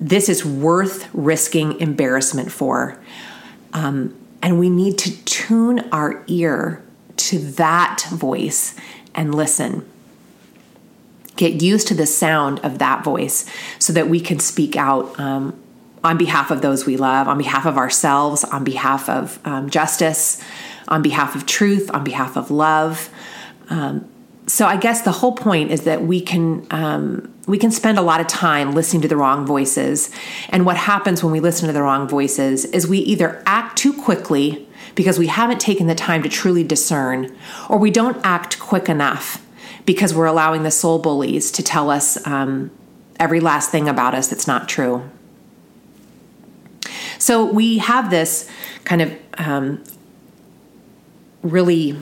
This 0.00 0.28
is 0.28 0.44
worth 0.44 1.08
risking 1.12 1.78
embarrassment 1.78 2.50
for. 2.50 2.98
Um, 3.72 4.16
and 4.42 4.58
we 4.58 4.70
need 4.70 4.96
to 4.98 5.24
tune 5.24 5.80
our 5.92 6.24
ear 6.26 6.82
to 7.16 7.38
that 7.38 8.02
voice 8.10 8.74
and 9.14 9.34
listen. 9.34 9.86
Get 11.36 11.62
used 11.62 11.88
to 11.88 11.94
the 11.94 12.06
sound 12.06 12.58
of 12.60 12.78
that 12.78 13.04
voice 13.04 13.44
so 13.78 13.92
that 13.92 14.08
we 14.08 14.20
can 14.20 14.38
speak 14.38 14.76
out 14.76 15.18
um, 15.20 15.60
on 16.02 16.16
behalf 16.16 16.50
of 16.50 16.62
those 16.62 16.86
we 16.86 16.96
love, 16.96 17.28
on 17.28 17.36
behalf 17.36 17.66
of 17.66 17.76
ourselves, 17.76 18.44
on 18.44 18.64
behalf 18.64 19.10
of 19.10 19.38
um, 19.44 19.68
justice, 19.68 20.42
on 20.88 21.02
behalf 21.02 21.34
of 21.34 21.44
truth, 21.44 21.90
on 21.92 22.02
behalf 22.02 22.36
of 22.36 22.50
love. 22.50 23.10
Um, 23.68 24.08
so 24.50 24.66
I 24.66 24.76
guess 24.76 25.02
the 25.02 25.12
whole 25.12 25.30
point 25.30 25.70
is 25.70 25.82
that 25.82 26.02
we 26.02 26.20
can 26.20 26.66
um, 26.72 27.32
we 27.46 27.56
can 27.56 27.70
spend 27.70 27.98
a 27.98 28.02
lot 28.02 28.20
of 28.20 28.26
time 28.26 28.72
listening 28.72 29.00
to 29.02 29.08
the 29.08 29.16
wrong 29.16 29.46
voices, 29.46 30.10
and 30.48 30.66
what 30.66 30.76
happens 30.76 31.22
when 31.22 31.32
we 31.32 31.38
listen 31.38 31.68
to 31.68 31.72
the 31.72 31.82
wrong 31.82 32.08
voices 32.08 32.64
is 32.64 32.88
we 32.88 32.98
either 32.98 33.40
act 33.46 33.78
too 33.78 33.92
quickly 33.92 34.66
because 34.96 35.20
we 35.20 35.28
haven't 35.28 35.60
taken 35.60 35.86
the 35.86 35.94
time 35.94 36.20
to 36.24 36.28
truly 36.28 36.64
discern, 36.64 37.32
or 37.68 37.78
we 37.78 37.92
don't 37.92 38.18
act 38.24 38.58
quick 38.58 38.88
enough 38.88 39.46
because 39.86 40.12
we're 40.12 40.26
allowing 40.26 40.64
the 40.64 40.70
soul 40.72 40.98
bullies 40.98 41.52
to 41.52 41.62
tell 41.62 41.88
us 41.88 42.26
um, 42.26 42.72
every 43.20 43.38
last 43.38 43.70
thing 43.70 43.88
about 43.88 44.14
us 44.14 44.26
that's 44.26 44.48
not 44.48 44.68
true. 44.68 45.08
So 47.20 47.44
we 47.44 47.78
have 47.78 48.10
this 48.10 48.50
kind 48.82 49.00
of 49.00 49.16
um, 49.38 49.84
really 51.42 51.96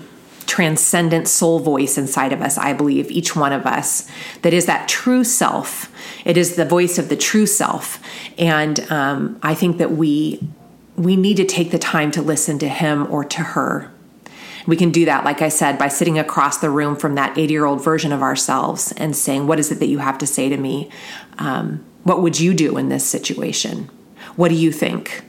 transcendent 0.48 1.28
soul 1.28 1.60
voice 1.60 1.96
inside 1.96 2.32
of 2.32 2.40
us, 2.40 2.58
I 2.58 2.72
believe, 2.72 3.10
each 3.10 3.36
one 3.36 3.52
of 3.52 3.66
us, 3.66 4.10
that 4.42 4.54
is 4.54 4.66
that 4.66 4.88
true 4.88 5.22
self. 5.22 5.92
It 6.24 6.36
is 6.36 6.56
the 6.56 6.64
voice 6.64 6.98
of 6.98 7.10
the 7.10 7.16
true 7.16 7.46
self. 7.46 8.02
And 8.38 8.80
um, 8.90 9.38
I 9.42 9.54
think 9.54 9.78
that 9.78 9.92
we 9.92 10.40
we 10.96 11.14
need 11.14 11.36
to 11.36 11.44
take 11.44 11.70
the 11.70 11.78
time 11.78 12.10
to 12.10 12.20
listen 12.20 12.58
to 12.58 12.68
him 12.68 13.06
or 13.08 13.22
to 13.22 13.40
her. 13.40 13.92
We 14.66 14.74
can 14.74 14.90
do 14.90 15.04
that, 15.04 15.24
like 15.24 15.40
I 15.40 15.48
said, 15.48 15.78
by 15.78 15.86
sitting 15.86 16.18
across 16.18 16.58
the 16.58 16.70
room 16.70 16.96
from 16.96 17.14
that 17.14 17.38
80 17.38 17.52
year 17.52 17.64
old 17.64 17.84
version 17.84 18.12
of 18.12 18.20
ourselves 18.20 18.92
and 18.96 19.14
saying, 19.14 19.46
What 19.46 19.60
is 19.60 19.70
it 19.70 19.78
that 19.78 19.86
you 19.86 19.98
have 19.98 20.18
to 20.18 20.26
say 20.26 20.48
to 20.48 20.56
me? 20.56 20.90
Um, 21.38 21.84
what 22.02 22.22
would 22.22 22.40
you 22.40 22.52
do 22.52 22.78
in 22.78 22.88
this 22.88 23.06
situation? 23.06 23.88
What 24.34 24.48
do 24.48 24.54
you 24.54 24.72
think? 24.72 25.22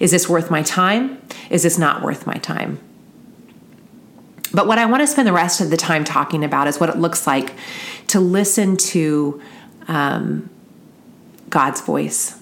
Is 0.00 0.10
this 0.10 0.28
worth 0.28 0.50
my 0.50 0.62
time? 0.62 1.20
Is 1.50 1.64
this 1.64 1.76
not 1.76 2.02
worth 2.02 2.26
my 2.26 2.36
time? 2.36 2.80
But 4.52 4.66
what 4.66 4.78
I 4.78 4.86
want 4.86 5.02
to 5.02 5.06
spend 5.06 5.28
the 5.28 5.32
rest 5.32 5.60
of 5.60 5.70
the 5.70 5.76
time 5.76 6.04
talking 6.04 6.44
about 6.44 6.66
is 6.66 6.80
what 6.80 6.88
it 6.88 6.96
looks 6.96 7.26
like 7.26 7.54
to 8.08 8.20
listen 8.20 8.76
to 8.76 9.40
um, 9.88 10.50
God's 11.48 11.80
voice. 11.80 12.38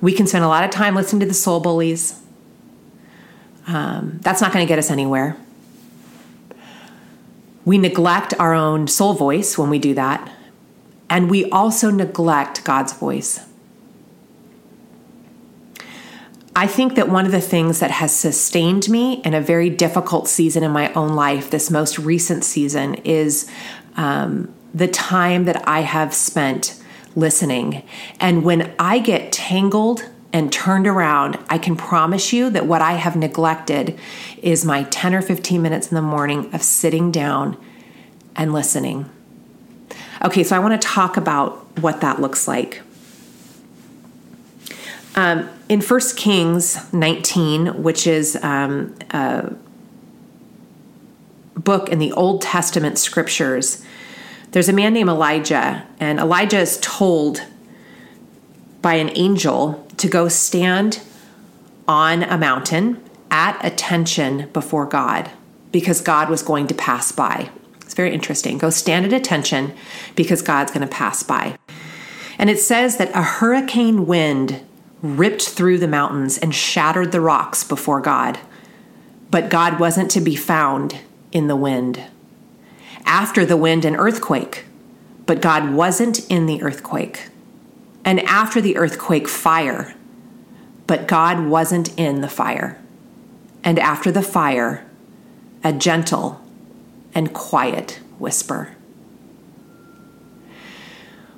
We 0.00 0.12
can 0.12 0.26
spend 0.26 0.44
a 0.44 0.48
lot 0.48 0.64
of 0.64 0.70
time 0.70 0.94
listening 0.94 1.20
to 1.20 1.26
the 1.26 1.34
soul 1.34 1.60
bullies. 1.60 2.20
Um, 3.66 4.18
that's 4.22 4.40
not 4.40 4.52
going 4.52 4.64
to 4.64 4.68
get 4.68 4.78
us 4.78 4.90
anywhere. 4.90 5.36
We 7.64 7.78
neglect 7.78 8.32
our 8.38 8.54
own 8.54 8.88
soul 8.88 9.14
voice 9.14 9.58
when 9.58 9.70
we 9.70 9.78
do 9.78 9.94
that. 9.94 10.32
And 11.10 11.30
we 11.30 11.50
also 11.50 11.90
neglect 11.90 12.64
God's 12.64 12.92
voice. 12.92 13.47
I 16.58 16.66
think 16.66 16.96
that 16.96 17.08
one 17.08 17.24
of 17.24 17.30
the 17.30 17.40
things 17.40 17.78
that 17.78 17.92
has 17.92 18.12
sustained 18.12 18.88
me 18.88 19.22
in 19.24 19.32
a 19.32 19.40
very 19.40 19.70
difficult 19.70 20.26
season 20.26 20.64
in 20.64 20.72
my 20.72 20.92
own 20.94 21.10
life, 21.10 21.52
this 21.52 21.70
most 21.70 22.00
recent 22.00 22.42
season, 22.42 22.94
is 23.04 23.48
um, 23.96 24.52
the 24.74 24.88
time 24.88 25.44
that 25.44 25.68
I 25.68 25.82
have 25.82 26.12
spent 26.12 26.82
listening. 27.14 27.84
And 28.18 28.42
when 28.42 28.74
I 28.76 28.98
get 28.98 29.30
tangled 29.30 30.10
and 30.32 30.52
turned 30.52 30.88
around, 30.88 31.38
I 31.48 31.58
can 31.58 31.76
promise 31.76 32.32
you 32.32 32.50
that 32.50 32.66
what 32.66 32.82
I 32.82 32.94
have 32.94 33.14
neglected 33.14 33.96
is 34.42 34.64
my 34.64 34.82
10 34.82 35.14
or 35.14 35.22
15 35.22 35.62
minutes 35.62 35.92
in 35.92 35.94
the 35.94 36.02
morning 36.02 36.52
of 36.52 36.64
sitting 36.64 37.12
down 37.12 37.56
and 38.34 38.52
listening. 38.52 39.08
Okay, 40.24 40.42
so 40.42 40.56
I 40.56 40.58
want 40.58 40.82
to 40.82 40.84
talk 40.84 41.16
about 41.16 41.78
what 41.78 42.00
that 42.00 42.20
looks 42.20 42.48
like. 42.48 42.82
Um, 45.14 45.48
in 45.68 45.80
1 45.80 46.00
Kings 46.16 46.92
19, 46.92 47.82
which 47.82 48.06
is 48.06 48.36
um, 48.42 48.94
a 49.10 49.52
book 51.54 51.88
in 51.90 51.98
the 51.98 52.12
Old 52.12 52.40
Testament 52.42 52.98
scriptures, 52.98 53.84
there's 54.52 54.68
a 54.68 54.72
man 54.72 54.94
named 54.94 55.10
Elijah, 55.10 55.86
and 56.00 56.18
Elijah 56.18 56.58
is 56.58 56.78
told 56.80 57.44
by 58.80 58.94
an 58.94 59.10
angel 59.14 59.86
to 59.98 60.08
go 60.08 60.28
stand 60.28 61.02
on 61.86 62.22
a 62.22 62.38
mountain 62.38 63.02
at 63.30 63.62
attention 63.64 64.48
before 64.52 64.86
God 64.86 65.30
because 65.70 66.00
God 66.00 66.30
was 66.30 66.42
going 66.42 66.66
to 66.68 66.74
pass 66.74 67.12
by. 67.12 67.50
It's 67.82 67.94
very 67.94 68.14
interesting. 68.14 68.56
Go 68.56 68.70
stand 68.70 69.04
at 69.04 69.12
attention 69.12 69.74
because 70.14 70.40
God's 70.40 70.70
going 70.72 70.86
to 70.86 70.94
pass 70.94 71.22
by. 71.22 71.58
And 72.38 72.48
it 72.48 72.60
says 72.60 72.96
that 72.96 73.10
a 73.14 73.22
hurricane 73.22 74.06
wind 74.06 74.64
ripped 75.02 75.48
through 75.48 75.78
the 75.78 75.88
mountains 75.88 76.38
and 76.38 76.54
shattered 76.54 77.12
the 77.12 77.20
rocks 77.20 77.64
before 77.64 78.00
God. 78.00 78.38
But 79.30 79.50
God 79.50 79.78
wasn't 79.78 80.10
to 80.12 80.20
be 80.20 80.36
found 80.36 81.00
in 81.32 81.46
the 81.46 81.56
wind. 81.56 82.02
After 83.04 83.44
the 83.44 83.56
wind, 83.56 83.84
an 83.84 83.96
earthquake, 83.96 84.64
but 85.26 85.40
God 85.42 85.72
wasn't 85.72 86.28
in 86.30 86.46
the 86.46 86.62
earthquake. 86.62 87.28
And 88.04 88.20
after 88.20 88.60
the 88.60 88.76
earthquake, 88.76 89.28
fire, 89.28 89.94
but 90.86 91.06
God 91.06 91.46
wasn't 91.46 91.96
in 91.98 92.22
the 92.22 92.28
fire. 92.28 92.80
And 93.62 93.78
after 93.78 94.10
the 94.10 94.22
fire, 94.22 94.86
a 95.62 95.72
gentle 95.72 96.40
and 97.14 97.34
quiet 97.34 98.00
whisper. 98.18 98.74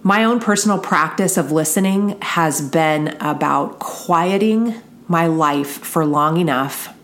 My 0.03 0.25
own 0.25 0.41
personal 0.41 0.79
practice 0.79 1.37
of 1.37 1.53
listening 1.53 2.19
has 2.23 2.63
been 2.63 3.19
about 3.21 3.81
quieting 3.81 4.81
my 5.07 5.27
life 5.27 5.69
for 5.69 6.07
long 6.07 6.39
enough 6.39 6.95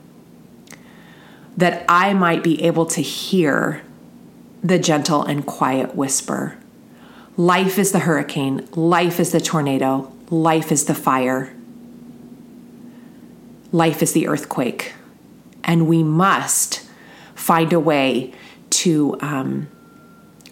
that 1.59 1.85
I 1.89 2.15
might 2.15 2.43
be 2.43 2.63
able 2.63 2.87
to 2.87 3.03
hear 3.03 3.83
the 4.63 4.79
gentle 4.79 5.23
and 5.23 5.45
quiet 5.45 5.95
whisper. 5.95 6.57
Life 7.37 7.79
is 7.79 7.93
the 7.93 7.99
hurricane, 8.01 8.67
life 8.73 9.21
is 9.21 9.31
the 9.31 9.41
tornado, 9.41 10.11
life 10.31 10.73
is 10.73 10.87
the 10.87 10.95
fire, 10.95 11.55
life 13.73 14.03
is 14.03 14.15
the 14.15 14.27
earthquake. 14.27 14.95
And 15.65 15.87
we 15.87 16.03
must 16.03 16.89
find 17.35 17.75
a 17.75 17.81
way 17.81 18.33
to 18.71 19.19
um, 19.21 19.69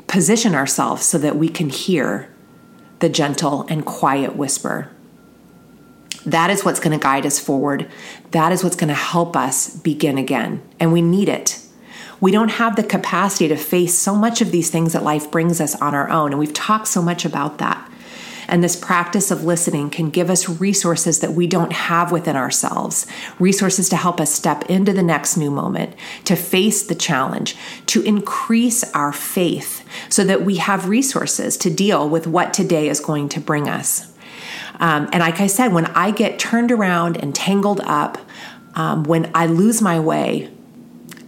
position 0.07 0.55
ourselves 0.55 1.07
so 1.07 1.17
that 1.17 1.37
we 1.37 1.49
can 1.49 1.71
hear 1.71 2.29
the 3.05 3.09
gentle 3.11 3.67
and 3.69 3.85
quiet 3.85 4.35
whisper. 4.35 4.91
That 6.25 6.49
is 6.49 6.65
what's 6.65 6.81
going 6.81 6.99
to 6.99 7.03
guide 7.03 7.27
us 7.27 7.39
forward. 7.39 7.87
That 8.31 8.51
is 8.51 8.65
what's 8.65 8.77
going 8.77 8.89
to 8.89 8.95
help 8.95 9.37
us 9.37 9.77
begin 9.77 10.17
again. 10.17 10.63
And 10.81 10.91
we 10.91 11.03
need 11.03 11.29
it. 11.29 11.61
We 12.23 12.33
don't 12.33 12.53
have 12.53 12.77
the 12.77 12.83
capacity 12.83 13.47
to 13.49 13.57
face 13.57 13.99
so 13.99 14.17
much 14.17 14.41
of 14.41 14.53
these 14.53 14.71
things 14.71 14.95
that 14.95 15.03
life 15.03 15.31
brings 15.31 15.61
us 15.61 15.79
on 15.83 15.95
our 15.95 16.09
own. 16.09 16.31
And 16.31 16.39
we've 16.39 16.55
talked 16.55 16.89
so 16.89 17.03
much 17.03 17.27
about 17.27 17.59
that. 17.59 17.91
And 18.49 18.63
this 18.63 18.77
practice 18.77 19.31
of 19.31 19.45
listening 19.45 19.91
can 19.91 20.11
give 20.11 20.31
us 20.31 20.49
resources 20.49 21.21
that 21.21 21.33
we 21.33 21.47
don't 21.47 21.73
have 21.73 22.13
within 22.13 22.37
ourselves, 22.37 23.07
resources 23.39 23.89
to 23.91 23.97
help 23.97 24.21
us 24.21 24.33
step 24.33 24.65
into 24.71 24.93
the 24.93 25.03
next 25.03 25.37
new 25.37 25.51
moment, 25.51 25.95
to 26.25 26.37
face 26.37 26.87
the 26.87 26.95
challenge, 26.95 27.57
to 27.87 28.03
increase 28.03 28.85
our 28.93 29.13
faith 29.13 29.85
so 30.09 30.25
that 30.25 30.43
we 30.43 30.57
have 30.57 30.89
resources 30.89 31.57
to 31.59 31.71
deal 31.71 32.09
with 32.09 32.27
what 32.27 32.55
today 32.55 32.89
is 32.89 33.01
going 33.01 33.29
to 33.31 33.41
bring 33.41 33.69
us. 33.69 34.13
Um, 34.81 35.09
and 35.13 35.21
like 35.21 35.41
I 35.41 35.47
said, 35.47 35.73
when 35.73 35.87
I 35.87 36.11
get 36.11 36.39
turned 36.39 36.73
around 36.73 37.17
and 37.17 37.35
tangled 37.35 37.81
up, 37.85 38.19
um, 38.75 39.05
when 39.05 39.31
I 39.35 39.47
lose 39.47 39.81
my 39.81 40.01
way, 40.01 40.51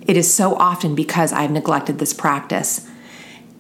it 0.03 0.17
is 0.17 0.33
so 0.33 0.55
often 0.57 0.95
because 0.95 1.33
I've 1.33 1.51
neglected 1.51 1.99
this 1.99 2.13
practice. 2.13 2.89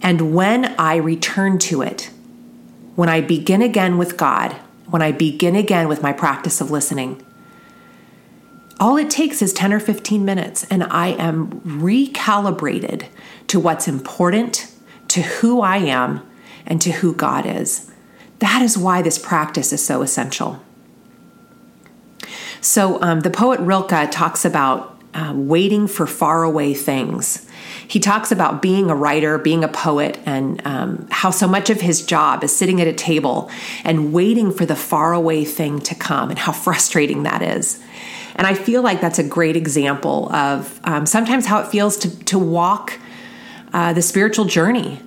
And 0.02 0.34
when 0.34 0.74
I 0.78 0.96
return 0.96 1.58
to 1.60 1.82
it, 1.82 2.10
when 2.96 3.08
I 3.08 3.20
begin 3.20 3.62
again 3.62 3.98
with 3.98 4.16
God, 4.16 4.52
when 4.86 5.02
I 5.02 5.12
begin 5.12 5.54
again 5.54 5.86
with 5.86 6.02
my 6.02 6.12
practice 6.12 6.60
of 6.60 6.70
listening, 6.70 7.24
all 8.78 8.96
it 8.96 9.08
takes 9.08 9.40
is 9.40 9.52
10 9.52 9.72
or 9.72 9.80
15 9.80 10.24
minutes, 10.24 10.64
and 10.64 10.82
I 10.84 11.08
am 11.08 11.60
recalibrated 11.60 13.06
to 13.46 13.60
what's 13.60 13.88
important, 13.88 14.70
to 15.08 15.22
who 15.22 15.60
I 15.60 15.78
am, 15.78 16.26
and 16.66 16.80
to 16.82 16.90
who 16.90 17.14
God 17.14 17.46
is. 17.46 17.90
That 18.40 18.60
is 18.60 18.76
why 18.76 19.02
this 19.02 19.18
practice 19.18 19.72
is 19.72 19.84
so 19.84 20.02
essential. 20.02 20.62
So, 22.60 23.00
um, 23.00 23.20
the 23.20 23.30
poet 23.30 23.60
Rilke 23.60 24.10
talks 24.10 24.44
about 24.44 25.00
uh, 25.14 25.32
waiting 25.34 25.86
for 25.86 26.06
faraway 26.06 26.74
things. 26.74 27.45
He 27.88 28.00
talks 28.00 28.32
about 28.32 28.62
being 28.62 28.90
a 28.90 28.94
writer, 28.94 29.38
being 29.38 29.62
a 29.62 29.68
poet, 29.68 30.18
and 30.26 30.64
um, 30.66 31.06
how 31.10 31.30
so 31.30 31.46
much 31.46 31.70
of 31.70 31.80
his 31.80 32.04
job 32.04 32.42
is 32.42 32.54
sitting 32.54 32.80
at 32.80 32.86
a 32.86 32.92
table 32.92 33.50
and 33.84 34.12
waiting 34.12 34.52
for 34.52 34.66
the 34.66 34.76
faraway 34.76 35.44
thing 35.44 35.80
to 35.80 35.94
come, 35.94 36.30
and 36.30 36.38
how 36.38 36.52
frustrating 36.52 37.22
that 37.22 37.42
is. 37.42 37.80
And 38.34 38.46
I 38.46 38.54
feel 38.54 38.82
like 38.82 39.00
that's 39.00 39.18
a 39.18 39.24
great 39.24 39.56
example 39.56 40.30
of 40.32 40.80
um, 40.84 41.06
sometimes 41.06 41.46
how 41.46 41.60
it 41.60 41.68
feels 41.68 41.96
to, 41.98 42.24
to 42.24 42.38
walk 42.38 42.98
uh, 43.72 43.92
the 43.92 44.02
spiritual 44.02 44.44
journey, 44.44 45.00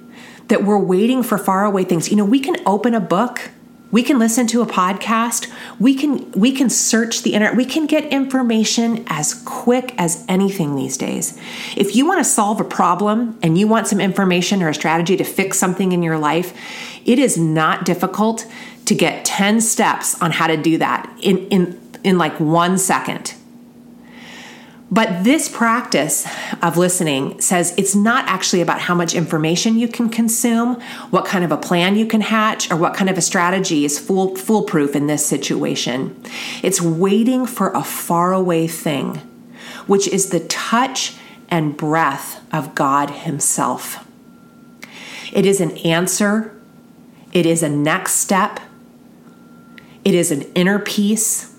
that 0.48 0.64
we're 0.64 0.80
waiting 0.80 1.22
for 1.22 1.38
faraway 1.38 1.84
things. 1.84 2.10
You 2.10 2.18
know, 2.18 2.26
we 2.26 2.40
can 2.40 2.56
open 2.66 2.96
a 2.96 3.00
book 3.00 3.52
we 3.92 4.04
can 4.04 4.20
listen 4.20 4.46
to 4.48 4.62
a 4.62 4.66
podcast. 4.66 5.52
We 5.80 5.96
can 5.96 6.32
we 6.34 6.52
can 6.52 6.70
search 6.70 7.24
the 7.24 7.34
internet. 7.34 7.58
We 7.58 7.66
can 7.66 7.88
get 7.88 8.06
information 8.06 9.04
as 9.08 9.34
quick 9.46 9.96
as 9.98 10.26
anything 10.28 10.76
these 10.76 10.98
days. 10.98 11.40
If 11.76 11.96
you 11.96 12.06
want 12.06 12.20
to 12.20 12.24
solve 12.24 12.62
a 12.62 12.64
problem 12.64 13.38
and 13.42 13.58
you 13.58 13.68
want 13.68 13.88
some 13.88 14.00
information 14.00 14.62
or 14.62 14.70
a 14.70 14.74
strategy 14.74 15.18
to 15.18 15.24
fix 15.24 15.58
something 15.58 15.92
in 15.92 16.04
your 16.04 16.18
life 16.18 16.54
it 17.06 17.20
is 17.20 17.38
not 17.38 17.86
difficult 17.86 18.46
to 18.86 18.96
get 18.96 19.26
10 19.26 19.62
steps 19.62 20.20
on 20.22 20.32
how 20.32 20.48
to 20.48 20.58
do 20.58 20.78
that 20.78 21.12
in 21.22 21.48
in 21.48 21.80
in 22.04 22.18
like 22.18 22.40
1 22.40 22.78
second 22.78 23.34
but 24.92 25.24
this 25.24 25.48
practice 25.48 26.28
of 26.64 26.76
listening 26.76 27.40
says 27.40 27.74
it's 27.78 27.94
not 27.94 28.28
actually 28.28 28.62
about 28.62 28.82
how 28.82 28.96
much 28.96 29.14
information 29.14 29.78
you 29.78 29.88
can 29.88 30.10
consume, 30.10 30.82
what 31.12 31.26
kind 31.26 31.44
of 31.44 31.52
a 31.52 31.58
plan 31.58 31.96
you 31.96 32.08
can 32.08 32.22
hatch, 32.22 32.72
or 32.72 32.76
what 32.76 32.96
kind 32.96 33.10
of 33.10 33.18
a 33.18 33.22
strategy 33.22 33.86
is 33.86 34.00
fool, 34.00 34.36
foolproof 34.36 34.96
in 34.96 35.08
this 35.08 35.26
situation. 35.26 36.20
It's 36.64 36.82
waiting 36.82 37.46
for 37.46 37.70
a 37.72 37.84
faraway 37.84 38.66
thing, 38.66 39.18
which 39.86 40.08
is 40.08 40.30
the 40.30 40.40
touch 40.42 41.16
and 41.50 41.78
breath 41.78 42.44
of 42.52 42.74
God 42.74 43.12
Himself. 43.12 44.06
It 45.32 45.46
is 45.46 45.62
an 45.62 45.78
answer, 45.78 46.60
it 47.32 47.46
is 47.46 47.62
a 47.62 47.70
next 47.70 48.14
step, 48.14 48.60
it 50.04 50.16
is 50.16 50.32
an 50.32 50.42
inner 50.54 50.80
peace 50.80 51.56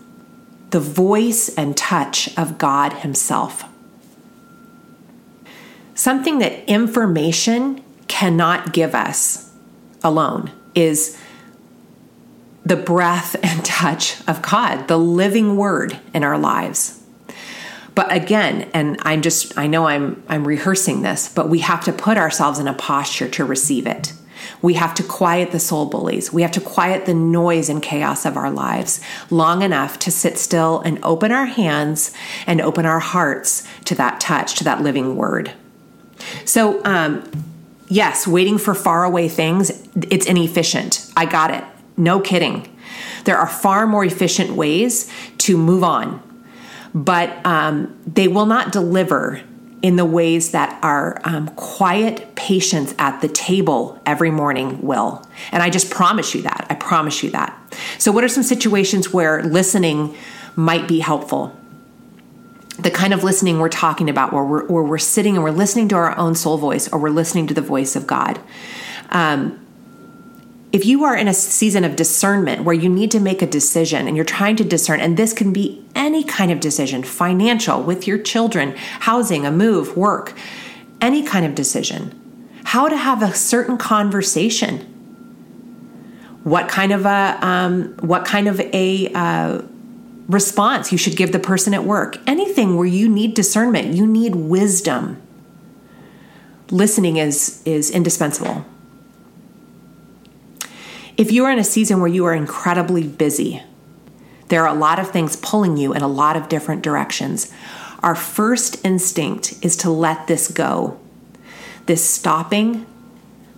the 0.70 0.80
voice 0.80 1.48
and 1.56 1.76
touch 1.76 2.36
of 2.38 2.58
God 2.58 2.92
Himself. 2.94 3.64
Something 5.94 6.38
that 6.38 6.70
information 6.70 7.82
cannot 8.08 8.72
give 8.72 8.94
us 8.94 9.52
alone 10.02 10.50
is 10.74 11.20
the 12.64 12.76
breath 12.76 13.36
and 13.42 13.64
touch 13.64 14.26
of 14.28 14.42
God, 14.42 14.88
the 14.88 14.98
living 14.98 15.56
word 15.56 15.98
in 16.14 16.24
our 16.24 16.38
lives. 16.38 17.02
But 17.94 18.12
again, 18.12 18.70
and 18.72 18.96
I'm 19.02 19.20
just 19.20 19.58
I 19.58 19.66
know 19.66 19.86
I'm 19.86 20.22
I'm 20.28 20.46
rehearsing 20.46 21.02
this, 21.02 21.28
but 21.28 21.48
we 21.48 21.58
have 21.58 21.84
to 21.84 21.92
put 21.92 22.16
ourselves 22.16 22.58
in 22.58 22.68
a 22.68 22.74
posture 22.74 23.28
to 23.28 23.44
receive 23.44 23.86
it. 23.86 24.12
We 24.62 24.74
have 24.74 24.94
to 24.94 25.02
quiet 25.02 25.50
the 25.50 25.60
soul 25.60 25.86
bullies. 25.86 26.32
We 26.32 26.42
have 26.42 26.52
to 26.52 26.60
quiet 26.60 27.06
the 27.06 27.14
noise 27.14 27.68
and 27.68 27.82
chaos 27.82 28.24
of 28.24 28.36
our 28.36 28.50
lives 28.50 29.00
long 29.30 29.62
enough 29.62 29.98
to 30.00 30.10
sit 30.10 30.38
still 30.38 30.80
and 30.80 30.98
open 31.02 31.32
our 31.32 31.46
hands 31.46 32.12
and 32.46 32.60
open 32.60 32.86
our 32.86 33.00
hearts 33.00 33.66
to 33.86 33.94
that 33.96 34.20
touch, 34.20 34.54
to 34.56 34.64
that 34.64 34.82
living 34.82 35.16
word. 35.16 35.52
So, 36.44 36.84
um, 36.84 37.30
yes, 37.88 38.26
waiting 38.26 38.58
for 38.58 38.74
faraway 38.74 39.28
things, 39.28 39.70
it's 40.10 40.26
inefficient. 40.26 41.10
I 41.16 41.26
got 41.26 41.50
it. 41.50 41.64
No 41.96 42.20
kidding. 42.20 42.76
There 43.24 43.36
are 43.36 43.48
far 43.48 43.86
more 43.86 44.04
efficient 44.04 44.50
ways 44.50 45.12
to 45.38 45.56
move 45.56 45.84
on, 45.84 46.22
but 46.94 47.44
um, 47.44 47.98
they 48.06 48.28
will 48.28 48.46
not 48.46 48.72
deliver 48.72 49.42
in 49.82 49.96
the 49.96 50.04
ways 50.04 50.52
that 50.52 50.78
our 50.82 51.20
um, 51.24 51.48
quiet 51.48 52.34
patience 52.34 52.94
at 52.98 53.20
the 53.20 53.28
table 53.28 54.00
every 54.04 54.30
morning 54.30 54.80
will. 54.82 55.26
And 55.52 55.62
I 55.62 55.70
just 55.70 55.90
promise 55.90 56.34
you 56.34 56.42
that. 56.42 56.66
I 56.68 56.74
promise 56.74 57.22
you 57.22 57.30
that. 57.30 57.56
So, 57.98 58.12
what 58.12 58.22
are 58.24 58.28
some 58.28 58.42
situations 58.42 59.12
where 59.12 59.42
listening 59.42 60.14
might 60.56 60.86
be 60.86 61.00
helpful? 61.00 61.56
The 62.78 62.90
kind 62.90 63.12
of 63.12 63.24
listening 63.24 63.58
we're 63.58 63.68
talking 63.68 64.08
about, 64.08 64.32
where 64.32 64.44
we're, 64.44 64.66
where 64.66 64.82
we're 64.82 64.98
sitting 64.98 65.34
and 65.36 65.44
we're 65.44 65.50
listening 65.50 65.88
to 65.88 65.96
our 65.96 66.16
own 66.16 66.34
soul 66.34 66.56
voice 66.56 66.88
or 66.88 66.98
we're 66.98 67.10
listening 67.10 67.46
to 67.48 67.54
the 67.54 67.60
voice 67.60 67.96
of 67.96 68.06
God. 68.06 68.40
Um, 69.10 69.66
if 70.72 70.86
you 70.86 71.04
are 71.04 71.16
in 71.16 71.26
a 71.26 71.34
season 71.34 71.84
of 71.84 71.96
discernment 71.96 72.62
where 72.62 72.74
you 72.74 72.88
need 72.88 73.10
to 73.10 73.20
make 73.20 73.42
a 73.42 73.46
decision 73.46 74.06
and 74.06 74.16
you're 74.16 74.24
trying 74.24 74.56
to 74.56 74.64
discern, 74.64 75.00
and 75.00 75.16
this 75.16 75.32
can 75.32 75.52
be 75.52 75.84
any 75.94 76.22
kind 76.22 76.52
of 76.52 76.60
decision 76.60 77.02
financial, 77.02 77.82
with 77.82 78.06
your 78.06 78.18
children, 78.18 78.76
housing, 79.00 79.44
a 79.44 79.50
move, 79.50 79.96
work, 79.96 80.32
any 81.00 81.24
kind 81.24 81.44
of 81.44 81.54
decision, 81.54 82.16
how 82.64 82.88
to 82.88 82.96
have 82.96 83.22
a 83.22 83.34
certain 83.34 83.76
conversation. 83.76 84.86
What 86.44 86.68
kind 86.68 86.92
of 86.92 87.04
a 87.04 87.38
um, 87.42 87.96
what 88.00 88.24
kind 88.24 88.48
of 88.48 88.60
a 88.60 89.12
uh, 89.12 89.62
response 90.28 90.90
you 90.90 90.96
should 90.96 91.16
give 91.16 91.32
the 91.32 91.38
person 91.38 91.74
at 91.74 91.84
work? 91.84 92.16
Anything 92.26 92.76
where 92.76 92.86
you 92.86 93.08
need 93.08 93.34
discernment, 93.34 93.94
you 93.94 94.06
need 94.06 94.36
wisdom. 94.36 95.20
Listening 96.70 97.16
is 97.16 97.60
is 97.66 97.90
indispensable. 97.90 98.64
If 101.20 101.30
you 101.30 101.44
are 101.44 101.52
in 101.52 101.58
a 101.58 101.64
season 101.64 102.00
where 102.00 102.08
you 102.08 102.24
are 102.24 102.34
incredibly 102.34 103.06
busy, 103.06 103.62
there 104.48 104.62
are 104.62 104.74
a 104.74 104.78
lot 104.78 104.98
of 104.98 105.10
things 105.10 105.36
pulling 105.36 105.76
you 105.76 105.92
in 105.92 106.00
a 106.00 106.08
lot 106.08 106.34
of 106.34 106.48
different 106.48 106.80
directions. 106.80 107.52
Our 108.02 108.14
first 108.14 108.82
instinct 108.86 109.52
is 109.60 109.76
to 109.76 109.90
let 109.90 110.28
this 110.28 110.48
go. 110.48 110.98
This 111.84 112.02
stopping, 112.02 112.86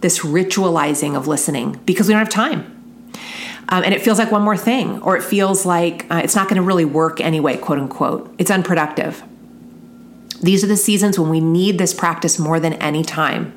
this 0.01 0.25
ritualizing 0.25 1.17
of 1.17 1.29
listening, 1.29 1.79
because 1.87 2.09
we 2.09 2.15
don't 2.15 2.19
have 2.19 2.29
time. 2.29 3.13
Um, 3.69 3.85
and 3.85 3.95
it 3.95 4.03
feels 4.03 4.19
like 4.19 4.33
one 4.33 4.43
more 4.43 4.57
thing, 4.57 5.01
or 5.01 5.17
it 5.17 5.23
feels 5.23 5.65
like 5.65 6.05
uh, 6.11 6.17
it's 6.17 6.35
not 6.35 6.49
going 6.49 6.57
to 6.57 6.67
really 6.67 6.85
work 6.85 7.21
anyway, 7.21 7.57
quote 7.59 7.79
unquote. 7.79 8.35
It's 8.39 8.51
unproductive. 8.51 9.23
These 10.43 10.65
are 10.65 10.67
the 10.67 10.77
seasons 10.77 11.17
when 11.17 11.31
we 11.31 11.39
need 11.39 11.79
this 11.79 11.95
practice 11.95 12.41
more 12.41 12.59
than 12.59 12.73
any 12.75 13.05
time. 13.05 13.57